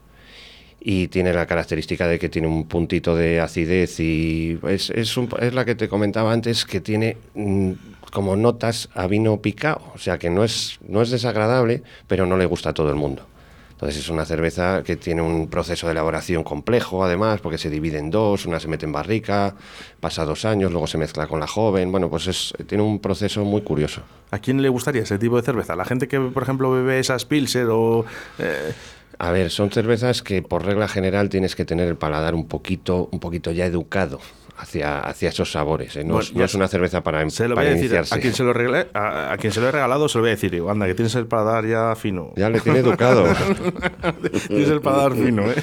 y 0.81 1.09
tiene 1.09 1.33
la 1.33 1.47
característica 1.47 2.07
de 2.07 2.19
que 2.19 2.29
tiene 2.29 2.49
un 2.49 2.67
puntito 2.67 3.15
de 3.17 3.41
acidez 3.41 3.99
y 4.01 4.59
es, 4.69 4.91
es, 4.91 5.17
un- 5.17 5.29
es 5.41 5.55
la 5.55 5.65
que 5.65 5.75
te 5.75 5.89
comentaba 5.89 6.33
antes 6.33 6.65
que 6.65 6.81
tiene 6.81 7.17
mm, 7.35 7.73
como 8.12 8.37
notas 8.37 8.89
a 8.95 9.07
vino 9.07 9.41
picado, 9.41 9.83
o 9.95 9.99
sea 9.99 10.19
que 10.19 10.31
no 10.31 10.43
es, 10.45 10.79
no 10.89 11.03
es 11.03 11.11
desagradable, 11.11 11.83
pero 12.07 12.27
no 12.27 12.37
le 12.37 12.47
gusta 12.47 12.71
a 12.71 12.75
todo 12.75 12.89
el 12.91 12.97
mundo. 12.97 13.27
Entonces 13.77 13.99
es 13.99 14.09
una 14.09 14.25
cerveza 14.25 14.83
que 14.83 14.97
tiene 14.97 15.21
un 15.21 15.49
proceso 15.49 15.87
de 15.87 15.93
elaboración 15.93 16.45
complejo, 16.45 17.05
además, 17.05 17.43
porque 17.43 17.59
se 17.59 17.69
divide 17.69 17.99
en 17.99 18.11
dos, 18.11 18.47
una 18.47 18.59
se 18.59 18.69
mete 18.69 18.87
en 18.87 18.93
barrica, 18.93 19.55
pasa 20.01 20.25
dos 20.25 20.47
años, 20.47 20.73
luego 20.73 20.87
se 20.87 20.97
mezcla 20.97 21.27
con 21.27 21.41
la 21.41 21.47
joven, 21.47 21.93
bueno, 21.93 22.09
pues 22.09 22.27
es, 22.27 22.55
tiene 22.67 22.83
un 22.83 23.01
proceso 23.01 23.45
muy 23.45 23.61
curioso. 23.61 24.01
¿A 24.31 24.39
quién 24.39 24.62
le 24.62 24.71
gustaría 24.71 25.03
ese 25.03 25.19
tipo 25.19 25.37
de 25.37 25.43
cerveza? 25.43 25.77
¿La 25.77 25.85
gente 25.85 26.09
que, 26.09 26.19
por 26.19 26.43
ejemplo, 26.43 26.71
bebe 26.71 26.99
esas 26.99 27.27
Pilser 27.27 27.67
o... 27.71 28.07
eh, 28.39 28.73
A 29.19 29.31
ver, 29.31 29.51
son 29.51 29.71
cervezas 29.71 30.23
que 30.23 30.41
por 30.41 30.65
regla 30.65 30.89
general 30.89 31.29
tienes 31.29 31.55
que 31.55 31.67
tener 31.67 31.87
el 31.87 31.97
paladar 31.97 32.35
un 32.35 32.49
poquito, 32.49 33.11
un 33.12 33.21
poquito 33.21 33.53
ya 33.53 33.67
educado 33.67 34.21
hacia, 34.59 35.01
hacia 35.01 35.29
esos 35.29 35.51
sabores. 35.53 35.97
¿eh? 35.97 36.05
No, 36.05 36.14
Bueno, 36.14 36.21
es, 36.29 36.35
no 36.35 36.45
es 36.45 36.55
una 36.55 36.69
cerveza 36.69 37.03
para, 37.03 37.23
em- 37.23 37.31
Se 37.31 37.49
lo 37.49 37.55
voy 37.55 37.64
para 37.64 37.69
a 37.77 37.79
decir 37.79 37.97
a 37.97 38.19
quien 38.19 38.35
se 38.35 38.42
lo, 38.45 38.53
a, 38.95 39.33
a 39.33 39.37
quien 39.37 39.53
se 39.53 39.61
lo 39.61 39.69
he 39.69 39.73
regalado, 39.73 40.09
se 40.09 40.19
lo 40.19 40.23
voy 40.23 40.31
a 40.31 40.35
decir. 40.35 40.51
Digo, 40.51 40.71
anda, 40.71 40.87
que 40.87 40.95
tienes 40.95 41.14
el 41.14 41.27
paladar 41.27 41.66
ya 41.66 41.95
fino. 41.97 42.33
Ya 42.37 42.49
le 42.51 42.61
tiene 42.61 42.79
educado. 42.81 43.25
tienes 44.49 44.69
el 44.69 44.81
paladar 44.81 45.14
fino, 45.14 45.51
¿eh? 45.51 45.55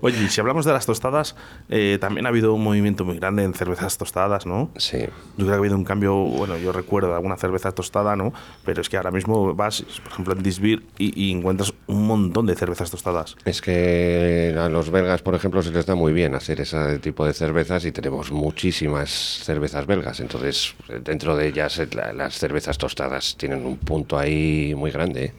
Oye, 0.00 0.28
si 0.28 0.40
hablamos 0.40 0.64
de 0.64 0.72
las 0.72 0.86
tostadas, 0.86 1.36
eh, 1.68 1.98
también 2.00 2.26
ha 2.26 2.28
habido 2.28 2.54
un 2.54 2.62
movimiento 2.62 3.04
muy 3.04 3.16
grande 3.18 3.44
en 3.44 3.54
cervezas 3.54 3.96
tostadas, 3.98 4.46
¿no? 4.46 4.70
sí. 4.76 4.98
Yo 5.00 5.46
creo 5.46 5.48
que 5.48 5.52
ha 5.54 5.56
habido 5.58 5.76
un 5.76 5.84
cambio, 5.84 6.14
bueno, 6.14 6.56
yo 6.58 6.72
recuerdo 6.72 7.14
alguna 7.14 7.36
cerveza 7.36 7.72
tostada, 7.72 8.16
¿no? 8.16 8.32
Pero 8.64 8.80
es 8.82 8.88
que 8.88 8.96
ahora 8.96 9.10
mismo 9.10 9.54
vas, 9.54 9.82
por 10.02 10.12
ejemplo, 10.12 10.34
en 10.34 10.42
Disbir 10.42 10.86
y, 10.98 11.28
y 11.28 11.32
encuentras 11.32 11.72
un 11.86 12.06
montón 12.06 12.46
de 12.46 12.54
cervezas 12.54 12.90
tostadas. 12.90 13.36
Es 13.44 13.60
que 13.62 14.54
a 14.58 14.68
los 14.68 14.90
belgas, 14.90 15.22
por 15.22 15.34
ejemplo, 15.34 15.62
se 15.62 15.70
les 15.70 15.86
da 15.86 15.94
muy 15.94 16.12
bien 16.12 16.34
hacer 16.34 16.60
ese 16.60 16.98
tipo 16.98 17.24
de 17.24 17.32
cervezas 17.32 17.84
y 17.84 17.92
tenemos 17.92 18.09
muchísimas 18.32 19.10
cervezas 19.10 19.86
belgas. 19.86 20.20
Entonces, 20.20 20.74
dentro 21.04 21.36
de 21.36 21.48
ellas, 21.48 21.78
eh, 21.78 21.88
la- 21.94 22.12
las 22.12 22.38
cervezas 22.38 22.76
tostadas 22.78 23.36
tienen 23.36 23.64
un 23.64 23.76
punto 23.76 24.18
ahí 24.18 24.74
muy 24.76 24.90
grande. 24.90 25.24
¿eh? 25.26 25.32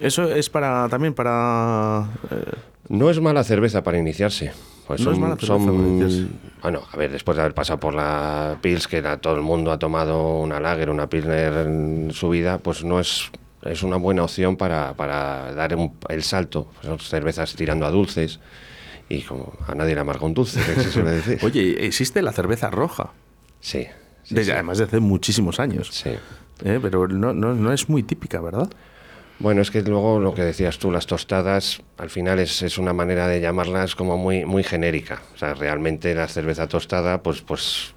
Eso 0.00 0.24
es 0.32 0.48
para 0.50 0.88
también 0.88 1.14
para... 1.14 2.08
eh, 2.30 2.36
No 2.88 3.10
es 3.10 3.20
mala 3.20 3.42
cerveza 3.44 3.82
para 3.82 3.98
iniciarse. 3.98 4.52
Pues 4.86 5.00
No 5.00 5.04
son, 5.06 5.14
es 5.14 5.18
mala 5.20 5.36
cerveza 5.36 5.64
son- 5.64 5.76
para 5.76 5.88
iniciarse. 5.88 6.26
Bueno, 6.62 6.82
a 6.90 6.96
ver, 6.96 7.10
después 7.12 7.36
de 7.36 7.42
haber 7.42 7.54
pasado 7.54 7.78
por 7.80 7.94
la 7.94 8.56
Pils, 8.60 8.88
que 8.88 9.02
la- 9.02 9.18
todo 9.18 9.34
el 9.36 9.42
mundo 9.42 9.70
ha 9.72 9.78
tomado 9.78 10.38
una 10.38 10.60
Lager, 10.60 10.90
una 10.90 11.08
Pilsner 11.08 11.66
en 11.66 12.10
su 12.12 12.28
vida, 12.30 12.58
pues 12.58 12.84
no 12.84 12.98
es, 13.00 13.30
es 13.62 13.82
una 13.82 13.96
buena 13.96 14.22
opción 14.24 14.56
para, 14.56 14.94
para 14.94 15.52
dar 15.54 15.74
un- 15.76 15.92
el 16.08 16.22
salto. 16.22 16.68
Son 16.82 16.98
cervezas 17.00 17.54
tirando 17.54 17.84
a 17.86 17.90
dulces 17.90 18.40
y 19.08 19.22
como 19.22 19.52
a 19.66 19.74
nadie 19.74 19.94
le 19.94 20.00
amarga 20.00 20.24
un 20.26 20.34
dulce, 20.34 20.60
que 20.60 20.80
se 20.82 20.90
suele 20.90 21.10
decir. 21.12 21.38
Oye, 21.42 21.86
existe 21.86 22.22
la 22.22 22.32
cerveza 22.32 22.70
roja, 22.70 23.10
Sí, 23.60 23.86
sí, 24.22 24.34
desde- 24.34 24.44
sí. 24.46 24.50
además 24.52 24.78
de 24.78 24.84
hace 24.84 25.00
muchísimos 25.00 25.58
años. 25.60 25.88
Sí. 25.92 26.10
Eh, 26.64 26.78
pero 26.82 27.06
no, 27.08 27.32
no, 27.32 27.54
no 27.54 27.72
es 27.72 27.88
muy 27.88 28.02
típica, 28.02 28.40
¿verdad? 28.40 28.68
Bueno, 29.40 29.62
es 29.62 29.70
que 29.70 29.82
luego 29.82 30.18
lo 30.18 30.34
que 30.34 30.42
decías 30.42 30.78
tú, 30.78 30.90
las 30.90 31.06
tostadas, 31.06 31.80
al 31.96 32.10
final 32.10 32.40
es, 32.40 32.60
es 32.62 32.76
una 32.76 32.92
manera 32.92 33.28
de 33.28 33.40
llamarlas 33.40 33.94
como 33.94 34.16
muy, 34.16 34.44
muy 34.44 34.64
genérica. 34.64 35.22
O 35.34 35.38
sea, 35.38 35.54
realmente 35.54 36.12
la 36.14 36.26
cerveza 36.26 36.66
tostada, 36.66 37.22
pues, 37.22 37.42
pues 37.42 37.94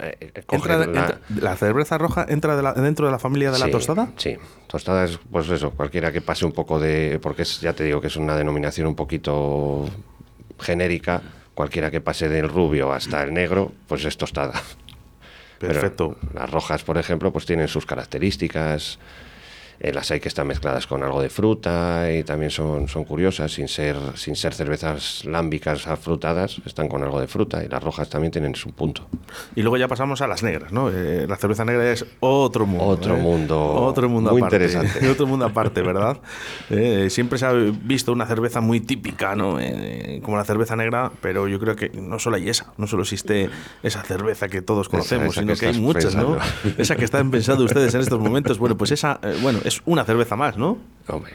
eh, 0.00 0.32
coge 0.46 0.62
Entra- 0.74 0.78
la- 0.78 0.84
entra- 0.84 1.20
¿La 1.40 1.56
cerveza 1.56 1.96
roja 1.96 2.26
entra 2.28 2.56
de 2.56 2.62
la- 2.62 2.74
dentro 2.74 3.06
de 3.06 3.12
la 3.12 3.18
familia 3.18 3.50
de 3.50 3.58
la 3.58 3.70
tostada? 3.70 4.10
Sí, 4.18 4.36
tostada 4.66 5.04
es, 5.04 5.18
pues 5.32 5.48
eso, 5.48 5.70
cualquiera 5.70 6.12
que 6.12 6.20
pase 6.20 6.44
un 6.44 6.52
poco 6.52 6.78
de. 6.78 7.18
Porque 7.22 7.42
es, 7.42 7.60
ya 7.62 7.72
te 7.72 7.82
digo 7.84 8.00
que 8.02 8.08
es 8.08 8.16
una 8.16 8.36
denominación 8.36 8.86
un 8.86 8.94
poquito 8.94 9.88
genérica. 10.58 11.22
Cualquiera 11.54 11.90
que 11.90 12.00
pase 12.00 12.28
del 12.28 12.48
rubio 12.48 12.92
hasta 12.92 13.22
el 13.22 13.32
negro, 13.32 13.72
pues 13.88 14.04
es 14.04 14.16
tostada. 14.16 14.62
Pero 15.58 15.72
Perfecto. 15.72 16.16
las 16.34 16.50
rojas, 16.50 16.84
por 16.84 16.98
ejemplo, 16.98 17.32
pues 17.32 17.46
tienen 17.46 17.68
sus 17.68 17.86
características. 17.86 18.98
Eh, 19.78 19.92
las 19.92 20.10
hay 20.10 20.20
que 20.20 20.28
están 20.28 20.46
mezcladas 20.46 20.86
con 20.86 21.02
algo 21.02 21.20
de 21.20 21.28
fruta 21.28 22.10
y 22.12 22.22
también 22.24 22.50
son, 22.50 22.88
son 22.88 23.04
curiosas, 23.04 23.52
sin 23.52 23.68
ser, 23.68 23.96
sin 24.14 24.34
ser 24.36 24.54
cervezas 24.54 25.24
lámbicas 25.24 25.86
afrutadas, 25.86 26.60
están 26.64 26.88
con 26.88 27.02
algo 27.02 27.20
de 27.20 27.26
fruta 27.26 27.62
y 27.62 27.68
las 27.68 27.82
rojas 27.82 28.08
también 28.08 28.30
tienen 28.30 28.54
su 28.54 28.72
punto. 28.72 29.06
Y 29.54 29.62
luego 29.62 29.76
ya 29.76 29.88
pasamos 29.88 30.22
a 30.22 30.26
las 30.26 30.42
negras, 30.42 30.72
¿no? 30.72 30.90
Eh, 30.90 31.26
la 31.28 31.36
cerveza 31.36 31.64
negra 31.64 31.92
es 31.92 32.06
otro 32.20 32.66
mundo. 32.66 32.84
Otro 32.86 33.16
¿eh? 33.16 33.20
mundo 33.20 33.74
Otro 33.74 34.08
mundo 34.08 34.30
muy 34.30 34.40
aparte. 34.40 34.56
interesante. 34.56 35.08
otro 35.10 35.26
mundo 35.26 35.44
aparte, 35.44 35.82
¿verdad? 35.82 36.18
Siempre 37.08 37.38
se 37.38 37.46
ha 37.46 37.52
visto 37.52 38.12
una 38.12 38.26
cerveza 38.26 38.60
muy 38.60 38.80
típica, 38.80 39.34
¿no? 39.34 39.60
Eh, 39.60 40.20
como 40.22 40.36
la 40.36 40.44
cerveza 40.44 40.76
negra, 40.76 41.12
pero 41.20 41.48
yo 41.48 41.58
creo 41.58 41.76
que 41.76 41.90
no 41.90 42.18
solo 42.18 42.36
hay 42.36 42.48
esa, 42.48 42.72
no 42.78 42.86
solo 42.86 43.02
existe 43.02 43.50
esa 43.82 44.02
cerveza 44.02 44.48
que 44.48 44.62
todos 44.62 44.88
conocemos, 44.88 45.36
esa 45.36 45.40
sino 45.40 45.54
que 45.54 45.60
que, 45.60 45.66
hay 45.66 45.80
muchas, 45.80 46.14
¿no? 46.14 46.38
Esa 46.78 46.96
que 46.96 47.04
están 47.04 47.30
pensando 47.30 47.64
ustedes 47.64 47.94
en 47.94 48.00
estos 48.00 48.18
momentos. 48.18 48.58
Bueno, 48.58 48.76
pues 48.76 48.90
esa, 48.90 49.20
bueno, 49.42 49.60
es 49.66 49.82
una 49.84 50.04
cerveza 50.04 50.36
más, 50.36 50.56
¿no? 50.56 50.78
Hombre, 51.08 51.34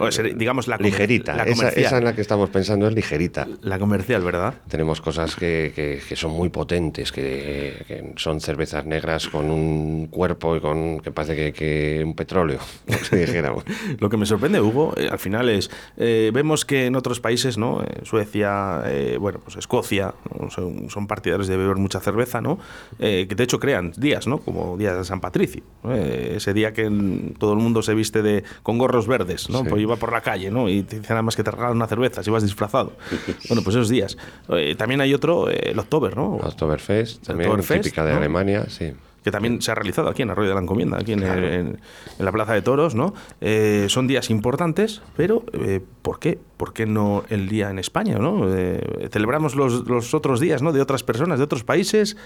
O 0.00 0.10
sea, 0.10 0.24
digamos 0.24 0.66
la 0.66 0.76
ligerita. 0.76 1.32
la 1.36 1.44
esa, 1.44 1.98
en 1.98 2.04
la 2.04 2.16
que 2.16 2.20
estamos 2.20 2.50
pensando 2.50 2.88
es 2.88 2.94
ligerita. 2.94 3.46
La 3.62 3.78
comercial, 3.78 4.22
¿verdad? 4.24 4.54
Tenemos 4.68 5.00
cosas 5.00 5.36
que, 5.36 5.72
que- 5.72 6.00
que 6.08 6.16
son 6.16 6.32
muy 6.32 6.48
potentes, 6.48 7.12
que, 7.12 7.84
que 7.86 8.12
son 8.16 8.40
cervezas 8.40 8.86
negras 8.86 9.28
con 9.28 9.50
un 9.52 10.08
cuerpo 10.08 10.56
y 10.56 10.60
con 10.60 10.98
que 10.98 11.12
parece 11.12 11.52
que, 11.52 12.02
un 12.04 12.16
petróleo, 12.16 12.58
si 13.08 13.14
dijéramos. 13.14 13.62
Lo 14.00 14.08
que 14.10 14.16
me 14.16 14.26
sorprende, 14.26 14.60
Hugo, 14.60 14.94
eh, 14.96 15.08
al 15.08 15.20
final 15.20 15.48
es, 15.48 15.70
eh, 15.96 16.32
vemos 16.34 16.64
que 16.64 16.86
en 16.86 16.96
otros 16.96 17.20
países, 17.20 17.56
¿no? 17.56 17.84
Eh, 17.84 18.00
Suecia, 18.02 18.82
bueno, 19.20 19.38
pues 19.44 19.54
Escocia, 19.58 20.12
¿no? 20.36 20.50
son, 20.50 20.90
son 20.90 21.06
partidarios 21.06 21.46
de 21.46 21.56
beber 21.56 21.76
mucha 21.76 22.00
cerveza, 22.00 22.40
¿no? 22.40 22.58
Que 22.98 23.26
de 23.32 23.44
hecho 23.44 23.60
crean 23.60 23.92
días, 23.96 24.26
¿no? 24.26 24.38
Como 24.38 24.76
día 24.76 24.92
de 24.94 25.04
San 25.04 25.20
Patricio, 25.20 25.62
ese 25.94 26.52
día 26.52 26.72
que 26.72 26.90
mm, 26.90 27.34
todo 27.48 27.56
el 27.56 27.62
mundo 27.62 27.80
se 27.80 27.94
viste 27.94 28.20
de, 28.20 28.44
con 28.62 28.76
gorros 28.76 29.06
verdes, 29.06 29.48
¿no? 29.48 29.60
Sí. 29.60 29.66
Pues 29.70 29.80
iba 29.80 29.96
por 29.96 30.12
la 30.12 30.20
calle, 30.20 30.50
¿no? 30.50 30.68
Y 30.68 30.82
te 30.82 30.96
dicen 30.96 31.14
nada 31.14 31.22
más 31.22 31.34
que 31.34 31.42
te 31.42 31.50
regalan 31.50 31.76
una 31.76 31.86
cerveza 31.86 32.22
si 32.22 32.30
vas 32.30 32.42
disfrazado. 32.42 32.92
bueno, 33.48 33.62
pues 33.62 33.74
esos 33.74 33.88
días. 33.88 34.18
Eh, 34.50 34.74
también 34.76 35.00
hay 35.00 35.14
otro, 35.14 35.48
eh, 35.48 35.70
el 35.70 35.78
October, 35.78 36.14
¿no? 36.14 36.34
Oktoberfest, 36.34 37.26
también 37.26 37.48
Oktoberfest, 37.48 37.84
típica 37.84 38.04
de 38.04 38.12
¿no? 38.12 38.18
Alemania, 38.18 38.66
sí. 38.68 38.92
Que 39.24 39.30
también 39.30 39.60
se 39.62 39.70
ha 39.70 39.74
realizado 39.74 40.08
aquí 40.08 40.22
en 40.22 40.30
Arroyo 40.30 40.48
de 40.48 40.54
la 40.54 40.60
Encomienda, 40.60 40.98
aquí 40.98 41.12
en, 41.12 41.22
en- 41.22 41.80
en 42.18 42.24
la 42.24 42.32
Plaza 42.32 42.54
de 42.54 42.62
Toros, 42.62 42.94
¿no? 42.94 43.14
Eh, 43.40 43.86
son 43.88 44.06
días 44.06 44.30
importantes, 44.30 45.02
pero 45.16 45.44
eh, 45.52 45.80
¿por 46.02 46.18
qué? 46.18 46.38
¿Por 46.56 46.72
qué 46.72 46.86
no 46.86 47.22
el 47.28 47.48
día 47.48 47.70
en 47.70 47.78
España, 47.78 48.18
no? 48.18 48.46
Eh, 48.52 49.08
celebramos 49.12 49.54
los, 49.54 49.86
los 49.86 50.12
otros 50.14 50.40
días, 50.40 50.60
¿no? 50.62 50.72
De 50.72 50.80
otras 50.80 51.04
personas, 51.04 51.38
de 51.38 51.44
otros 51.44 51.62
países, 51.62 52.16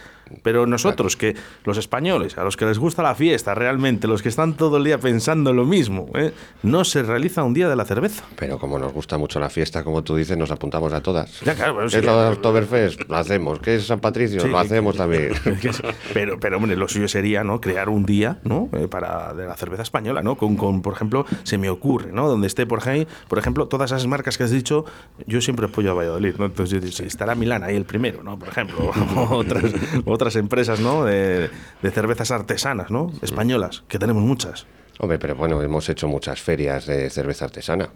pero 0.43 0.67
nosotros, 0.67 1.17
que 1.17 1.37
los 1.65 1.77
españoles, 1.77 2.39
a 2.39 2.45
los 2.45 2.57
que 2.57 2.65
les 2.65 2.79
gusta 2.79 3.03
la 3.03 3.15
fiesta 3.15 3.55
realmente, 3.55 4.09
los 4.09 4.23
que 4.23 4.31
están 4.31 4.55
todo 4.55 4.79
el 4.79 4.85
día 4.85 4.99
pensando 4.99 5.53
lo 5.53 5.65
mismo, 5.67 6.09
¿eh? 6.15 6.33
no 6.63 6.85
se 6.85 7.03
realiza 7.03 7.43
un 7.43 7.53
día 7.53 7.69
de 7.69 7.77
la 7.77 7.85
cerveza. 7.85 8.25
Pero 8.37 8.59
como 8.59 8.79
nos 8.79 8.93
gusta 8.95 9.19
mucho 9.19 9.39
la 9.39 9.51
fiesta, 9.51 9.85
como 9.85 10.03
tú 10.03 10.17
dices, 10.17 10.37
nos 10.39 10.51
apuntamos 10.51 10.93
a 10.95 11.03
todas. 11.03 11.41
Ya, 11.41 11.55
claro, 11.55 11.75
bueno, 11.75 11.89
¿Qué 11.89 11.93
sí, 11.93 11.97
es 11.99 12.03
claro. 12.03 12.35
Oktoberfest? 12.35 13.01
Lo 13.11 13.17
hacemos. 13.17 13.61
¿Qué 13.61 13.75
es 13.77 13.87
San 13.87 14.01
Patricio? 14.01 14.41
Sí, 14.41 14.49
lo 14.49 14.59
hacemos 14.59 14.97
también. 14.97 15.33
pero, 16.15 16.39
pero 16.41 16.57
hombre, 16.57 16.75
lo 16.83 16.89
suyo 16.89 17.09
sería, 17.09 17.45
¿no? 17.45 17.61
Crear 17.61 17.89
un 17.89 18.05
día, 18.05 18.41
¿no? 18.45 18.69
Eh, 18.73 18.89
para 18.89 19.33
de 19.35 19.47
la 19.47 19.57
cerveza 19.57 19.83
española, 19.83 20.23
¿no? 20.23 20.37
Con, 20.37 20.57
con, 20.57 20.83
por 20.83 20.95
ejemplo, 20.95 21.25
se 21.45 21.59
me 21.59 21.71
ocurre, 21.71 22.13
¿no? 22.13 22.29
Donde 22.29 22.47
esté 22.47 22.67
por 22.67 22.87
ahí, 22.89 23.07
por 23.29 23.39
ejemplo, 23.39 23.69
todas 23.69 23.93
esas 23.93 24.07
marcas 24.07 24.37
que 24.37 24.45
has 24.45 24.51
dicho, 24.51 24.85
yo 25.27 25.41
siempre 25.41 25.67
apoyo 25.67 25.93
a 25.93 25.95
Valladolid, 25.95 26.35
¿no? 26.39 26.47
Entonces, 26.47 26.75
yo 26.75 26.81
digo, 26.81 26.93
si 26.93 27.05
estará 27.05 27.35
Milán 27.35 27.63
ahí 27.63 27.77
el 27.77 27.85
primero, 27.85 28.23
¿no? 28.23 28.39
Por 28.39 28.49
ejemplo, 28.49 28.91
otras, 29.31 29.65
otras 30.05 30.37
empresas, 30.37 30.81
¿no? 30.81 31.05
De, 31.05 31.51
de 31.83 31.91
cervezas 31.91 32.31
artesanas, 32.31 32.91
¿no? 32.91 33.13
Españolas, 33.23 33.85
que 33.89 33.99
tenemos 33.99 34.23
muchas. 34.23 34.67
Hombre, 34.99 35.19
pero 35.19 35.35
bueno, 35.35 35.63
hemos 35.63 35.89
hecho 35.89 36.09
muchas 36.09 36.41
ferias 36.41 36.87
de 36.87 37.09
cerveza 37.11 37.47
artesana. 37.47 37.89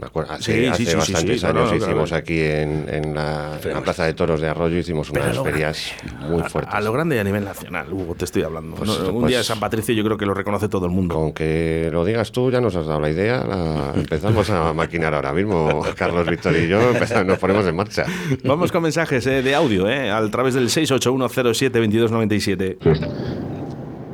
Me 0.00 0.06
acuerdo, 0.06 0.32
hace 0.32 0.44
Sí, 0.44 0.52
sí, 0.60 0.66
hace 0.66 0.86
sí, 0.86 0.96
bastantes 0.96 1.22
sí, 1.22 1.28
años 1.30 1.40
claro, 1.40 1.62
claro. 1.68 1.76
hicimos 1.76 2.12
aquí 2.12 2.40
en, 2.40 2.86
en 2.88 3.14
la, 3.14 3.58
en 3.62 3.72
la 3.74 3.80
Plaza 3.82 4.04
de 4.06 4.14
Toros 4.14 4.40
de 4.40 4.48
Arroyo, 4.48 4.78
hicimos 4.78 5.10
Pero 5.10 5.24
a 5.24 5.26
unas 5.26 5.36
lo 5.36 5.44
ferias 5.44 5.92
muy 6.28 6.40
A- 6.40 6.48
fuertes. 6.48 6.74
A, 6.74 6.80
lo 6.80 6.92
grande 6.92 7.16
y 7.16 7.18
a 7.18 7.24
nivel 7.24 7.44
nacional, 7.44 7.92
Hugo, 7.92 8.14
te 8.14 8.24
estoy 8.24 8.42
hablando. 8.42 8.76
Pues, 8.76 8.88
¿no? 8.98 9.08
un 9.10 9.20
pues- 9.20 9.28
día 9.28 9.38
de 9.38 9.44
San 9.44 9.60
Patricio 9.60 9.94
yo 9.94 10.02
creo 10.04 10.16
que 10.16 10.24
lo 10.24 10.32
reconoce 10.32 10.68
todo 10.68 10.86
el 10.86 10.92
mundo. 10.92 11.14
Con 11.14 11.32
que 11.32 11.90
lo 11.92 12.04
digas 12.04 12.32
tú, 12.32 12.50
ya 12.50 12.60
nos 12.62 12.74
has 12.76 12.86
dado 12.86 13.00
la 13.00 13.10
idea. 13.10 13.44
la- 13.44 13.92
empezamos 13.94 14.48
a 14.48 14.72
maquinar 14.74 15.14
ahora 15.14 15.32
mismo. 15.34 15.82
Carlos, 15.96 16.26
Víctor 16.26 16.56
y 16.56 16.66
yo 16.68 16.80
empezamos- 16.92 17.26
nos 17.26 17.38
ponemos 17.38 17.66
en 17.66 17.76
marcha. 17.76 18.04
Vamos 18.44 18.72
con 18.72 18.82
mensajes 18.82 19.26
eh, 19.26 19.42
de 19.42 19.54
audio, 19.54 19.86
eh, 19.88 20.10
a 20.10 20.26
través 20.30 20.54
del 20.54 20.68
681072297. 20.70 22.78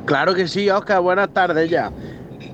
Claro 0.05 0.33
que 0.33 0.47
sí, 0.47 0.69
Oscar, 0.69 1.01
buenas 1.01 1.33
tardes 1.33 1.69
ya. 1.69 1.91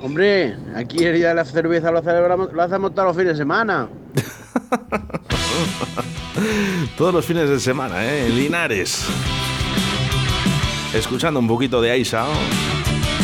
Hombre, 0.03 0.57
aquí 0.75 1.01
el 1.01 1.15
día 1.15 1.29
de 1.29 1.35
la 1.35 1.45
cerveza 1.45 1.89
lo 1.89 2.01
celebramos, 2.01 2.51
lo 2.51 2.61
hacemos 2.61 2.93
todos 2.93 3.07
los 3.07 3.15
fines 3.15 3.31
de 3.33 3.37
semana. 3.37 3.87
Todos 6.97 7.13
los 7.13 7.25
fines 7.25 7.47
de 7.47 7.57
semana, 7.57 8.03
¿eh? 8.05 8.27
Linares. 8.27 9.05
Escuchando 10.93 11.39
un 11.39 11.47
poquito 11.47 11.81
de 11.81 11.91
Aisa, 11.91 12.25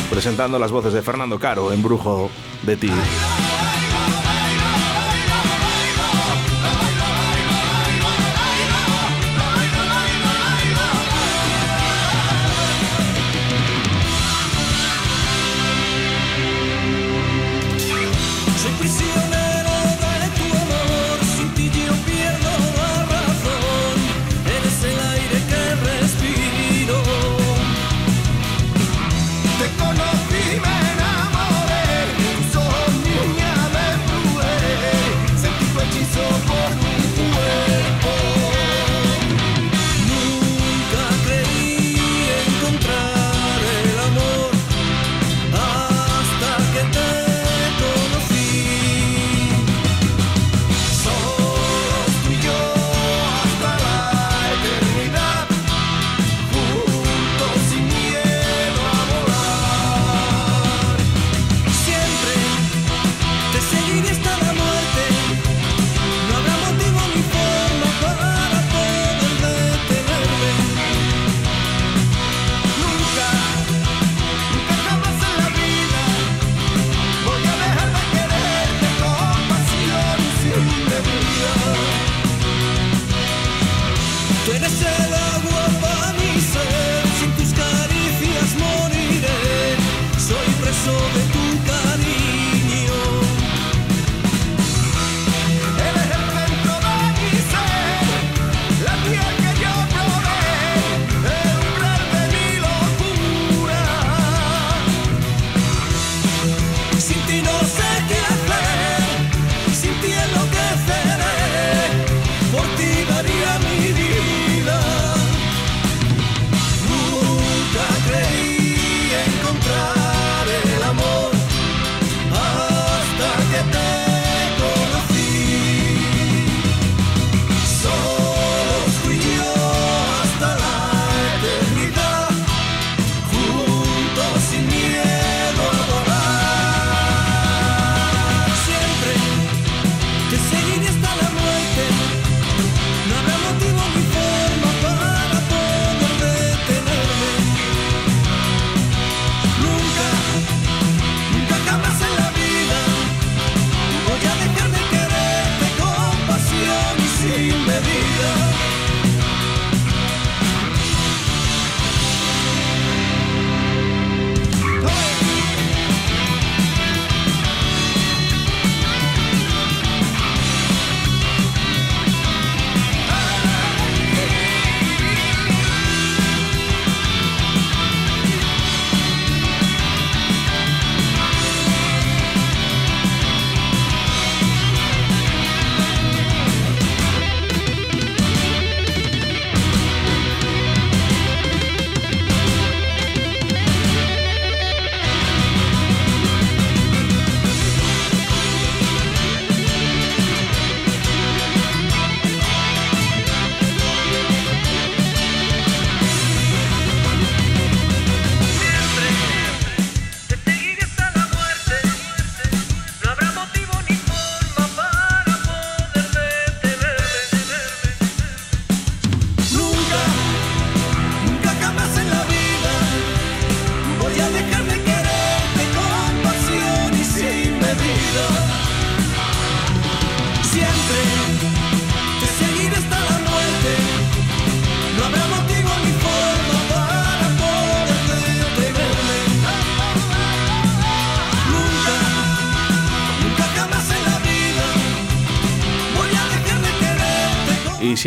presentando 0.10 0.58
las 0.58 0.72
voces 0.72 0.94
de 0.94 1.02
Fernando 1.02 1.38
Caro 1.38 1.74
en 1.74 1.84
Brujo 1.84 2.30
de 2.64 2.78
Ti. 2.78 2.92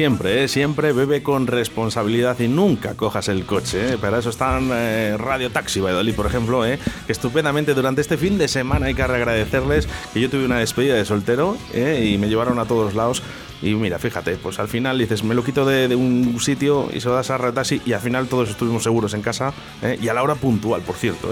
Siempre, 0.03 0.43
¿eh? 0.43 0.49
siempre 0.49 0.93
bebe 0.93 1.23
con 1.23 1.47
responsabilidad 1.47 2.41
y 2.41 2.49
nunca 2.49 2.97
cojas 2.97 3.29
el 3.29 3.47
coche. 3.47 3.93
¿eh? 3.93 3.99
Para 3.99 4.19
eso 4.19 4.31
están 4.31 4.69
eh, 4.73 5.17
Radio 5.17 5.53
Taxi 5.53 5.79
Valladolid, 5.79 6.17
por 6.17 6.27
ejemplo, 6.27 6.67
¿eh? 6.67 6.81
que 7.07 7.13
estupendamente 7.13 7.73
durante 7.73 8.01
este 8.01 8.17
fin 8.17 8.37
de 8.37 8.49
semana 8.49 8.87
hay 8.87 8.95
que 8.95 9.03
agradecerles 9.05 9.87
que 10.13 10.21
yo 10.21 10.29
tuve 10.29 10.45
una 10.45 10.59
despedida 10.59 10.97
de 10.97 11.05
soltero 11.05 11.57
¿eh? 11.73 12.11
y 12.13 12.19
me 12.19 12.29
llevaron 12.29 12.59
a 12.59 12.65
todos 12.65 12.95
lados. 12.95 13.23
Y 13.63 13.75
mira, 13.77 14.01
fíjate, 14.01 14.35
pues 14.39 14.59
al 14.59 14.67
final 14.67 14.99
dices, 14.99 15.23
me 15.23 15.37
lo 15.37 15.45
quito 15.45 15.65
de, 15.65 15.95
un 15.95 16.41
sitio 16.41 16.89
y 16.93 17.01
se 17.01 17.07
lo 17.07 17.15
das 17.15 17.31
a 17.31 17.53
Taxi 17.53 17.81
y 17.87 17.93
al 17.93 18.01
final 18.01 18.27
todos 18.27 18.51
estuvimos 18.51 18.83
seguros 18.83 19.15
en 19.15 19.23
casa 19.23 19.53
y 20.01 20.09
a 20.09 20.15
la 20.15 20.25
hora 20.25 20.35
puntual, 20.35 20.83
por 20.83 20.97
cierto. 20.97 21.31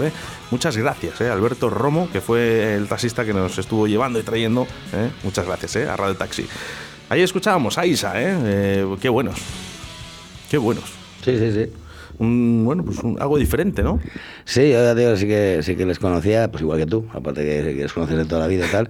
Muchas 0.49 0.77
gracias. 0.77 1.19
Alberto 1.19 1.69
Romo, 1.69 2.09
que 2.09 2.21
fue 2.21 2.75
el 2.75 2.87
taxista 2.87 3.25
que 3.25 3.33
nos 3.33 3.57
estuvo 3.57 3.85
llevando 3.85 4.17
y 4.17 4.23
trayendo. 4.23 4.65
Muchas 5.23 5.45
gracias 5.45 5.75
a 5.75 5.97
Radio 5.97 6.15
Taxi. 6.15 6.47
Ahí 7.11 7.21
escuchábamos 7.21 7.77
a 7.77 7.85
Isa, 7.85 8.13
¿eh? 8.21 8.37
Eh, 8.45 8.95
qué 9.01 9.09
buenos. 9.09 9.35
Qué 10.49 10.57
buenos. 10.57 10.85
Sí, 11.25 11.37
sí, 11.37 11.51
sí. 11.51 11.69
Un, 12.19 12.61
bueno, 12.63 12.85
pues 12.85 12.99
un- 12.99 13.21
algo 13.21 13.37
diferente, 13.37 13.83
¿no? 13.83 13.99
Sí, 14.45 14.61
yo 14.71 14.81
ya 14.81 14.95
digo, 14.95 15.17
sí 15.17 15.27
que, 15.27 15.59
sí 15.61 15.75
que 15.75 15.85
les 15.85 15.99
conocía, 15.99 16.49
pues 16.49 16.61
igual 16.61 16.79
que 16.79 16.85
tú, 16.85 17.05
aparte 17.13 17.41
que, 17.43 17.73
que 17.75 17.81
les 17.83 17.91
conoces 17.91 18.15
de 18.15 18.23
toda 18.23 18.39
la 18.39 18.47
vida 18.47 18.65
y 18.65 18.71
tal. 18.71 18.89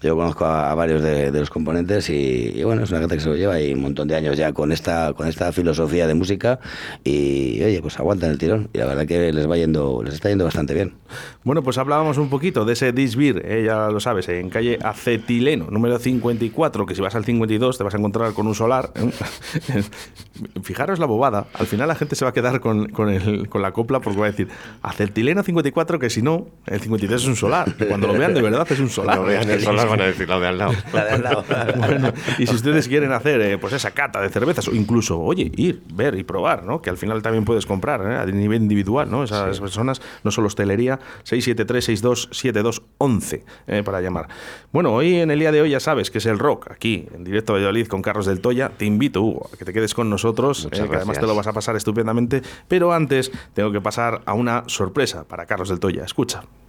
Yo 0.00 0.14
conozco 0.16 0.44
a, 0.44 0.70
a 0.70 0.74
varios 0.74 1.02
de, 1.02 1.30
de 1.32 1.40
los 1.40 1.50
componentes 1.50 2.08
y, 2.08 2.52
y 2.54 2.62
bueno, 2.62 2.84
es 2.84 2.90
una 2.90 3.00
gente 3.00 3.16
que 3.16 3.20
se 3.20 3.28
lo 3.28 3.36
lleva 3.36 3.60
y 3.60 3.72
un 3.74 3.80
montón 3.82 4.06
de 4.06 4.14
años 4.14 4.36
ya 4.36 4.52
con 4.52 4.70
esta, 4.70 5.12
con 5.12 5.26
esta 5.26 5.50
filosofía 5.52 6.06
de 6.06 6.14
música 6.14 6.60
y 7.02 7.60
oye, 7.62 7.80
pues 7.82 7.98
aguantan 7.98 8.30
el 8.30 8.38
tirón 8.38 8.68
y 8.72 8.78
la 8.78 8.86
verdad 8.86 9.06
que 9.06 9.32
les 9.32 9.50
va 9.50 9.56
yendo, 9.56 10.02
les 10.04 10.14
está 10.14 10.28
yendo 10.28 10.44
bastante 10.44 10.72
bien. 10.74 10.94
Bueno, 11.42 11.62
pues 11.62 11.78
hablábamos 11.78 12.16
un 12.18 12.28
poquito 12.30 12.64
de 12.64 12.74
ese 12.74 12.92
Disbir, 12.92 13.42
eh, 13.44 13.64
ya 13.66 13.88
lo 13.88 13.98
sabes, 14.00 14.28
en 14.28 14.50
calle 14.50 14.78
Acetileno, 14.82 15.66
número 15.70 15.98
54, 15.98 16.86
que 16.86 16.94
si 16.94 17.00
vas 17.00 17.14
al 17.16 17.24
52 17.24 17.76
te 17.78 17.82
vas 17.84 17.94
a 17.94 17.98
encontrar 17.98 18.32
con 18.34 18.46
un 18.46 18.54
solar. 18.54 18.92
¿eh? 18.94 19.82
Fijaros 20.62 20.98
la 20.98 21.06
bobada, 21.06 21.46
al 21.54 21.66
final 21.66 21.88
la 21.88 21.94
gente 21.96 22.14
se 22.14 22.24
va 22.24 22.30
a 22.30 22.34
quedar 22.34 22.60
con, 22.60 22.88
con, 22.90 23.08
el- 23.08 23.48
con 23.48 23.62
la 23.62 23.72
copla 23.72 24.00
porque 24.00 24.18
va 24.20 24.26
a 24.26 24.30
decir 24.30 24.48
Acetileno 24.82 25.42
54, 25.42 25.98
que 25.98 26.10
si 26.10 26.22
no, 26.22 26.46
el 26.66 26.80
53 26.80 27.20
es 27.20 27.26
un 27.26 27.36
solar. 27.36 27.74
Y 27.80 27.84
cuando 27.84 28.06
lo 28.06 28.12
vean 28.14 28.34
de 28.34 28.42
verdad 28.42 28.66
es 28.70 28.78
un 28.78 28.88
solar. 28.88 29.16
Cuando 29.16 29.32
vean 29.32 29.50
el 29.50 29.60
solar 29.64 29.87
van 29.90 30.00
a 30.00 30.06
decir 30.06 30.28
la 30.28 30.40
de 30.40 30.46
al 30.46 30.58
lado. 30.58 30.72
La 30.92 31.04
de 31.04 31.10
al 31.12 31.22
lado. 31.22 31.44
Bueno, 31.78 32.12
y 32.38 32.46
si 32.46 32.54
ustedes 32.54 32.88
quieren 32.88 33.12
hacer 33.12 33.40
eh, 33.40 33.56
pues 33.58 33.72
esa 33.72 33.92
cata 33.92 34.20
de 34.20 34.28
cervezas 34.28 34.68
o 34.68 34.74
incluso, 34.74 35.18
oye, 35.20 35.50
ir, 35.56 35.82
ver 35.92 36.18
y 36.18 36.24
probar, 36.24 36.64
¿no? 36.64 36.82
Que 36.82 36.90
al 36.90 36.98
final 36.98 37.22
también 37.22 37.44
puedes 37.44 37.66
comprar 37.66 38.00
¿eh? 38.02 38.16
a 38.16 38.26
nivel 38.26 38.62
individual, 38.62 39.08
¿no? 39.10 39.24
Esas 39.24 39.60
personas, 39.60 40.00
no 40.24 40.30
solo 40.30 40.46
hostelería, 40.48 40.98
673-627211 41.24 43.42
eh, 43.66 43.82
para 43.84 44.00
llamar. 44.00 44.28
Bueno, 44.72 44.92
hoy 44.92 45.16
en 45.16 45.30
el 45.30 45.38
día 45.38 45.52
de 45.52 45.62
hoy 45.62 45.70
ya 45.70 45.80
sabes 45.80 46.10
que 46.10 46.18
es 46.18 46.26
el 46.26 46.38
rock, 46.38 46.70
aquí 46.70 47.06
en 47.14 47.24
directo 47.24 47.52
a 47.52 47.56
Valladolid 47.56 47.86
con 47.86 48.02
Carlos 48.02 48.26
del 48.26 48.40
Toya. 48.40 48.70
Te 48.76 48.84
invito, 48.84 49.22
Hugo, 49.22 49.50
a 49.52 49.56
que 49.56 49.64
te 49.64 49.72
quedes 49.72 49.94
con 49.94 50.10
nosotros, 50.10 50.66
eh, 50.66 50.70
que 50.70 50.96
además 50.96 51.18
te 51.18 51.26
lo 51.26 51.34
vas 51.34 51.46
a 51.46 51.52
pasar 51.52 51.76
estupendamente. 51.76 52.42
Pero 52.66 52.92
antes 52.92 53.30
tengo 53.54 53.72
que 53.72 53.80
pasar 53.80 54.22
a 54.26 54.34
una 54.34 54.64
sorpresa 54.66 55.24
para 55.24 55.46
Carlos 55.46 55.68
del 55.68 55.80
Toya. 55.80 56.04
Escucha. 56.04 56.42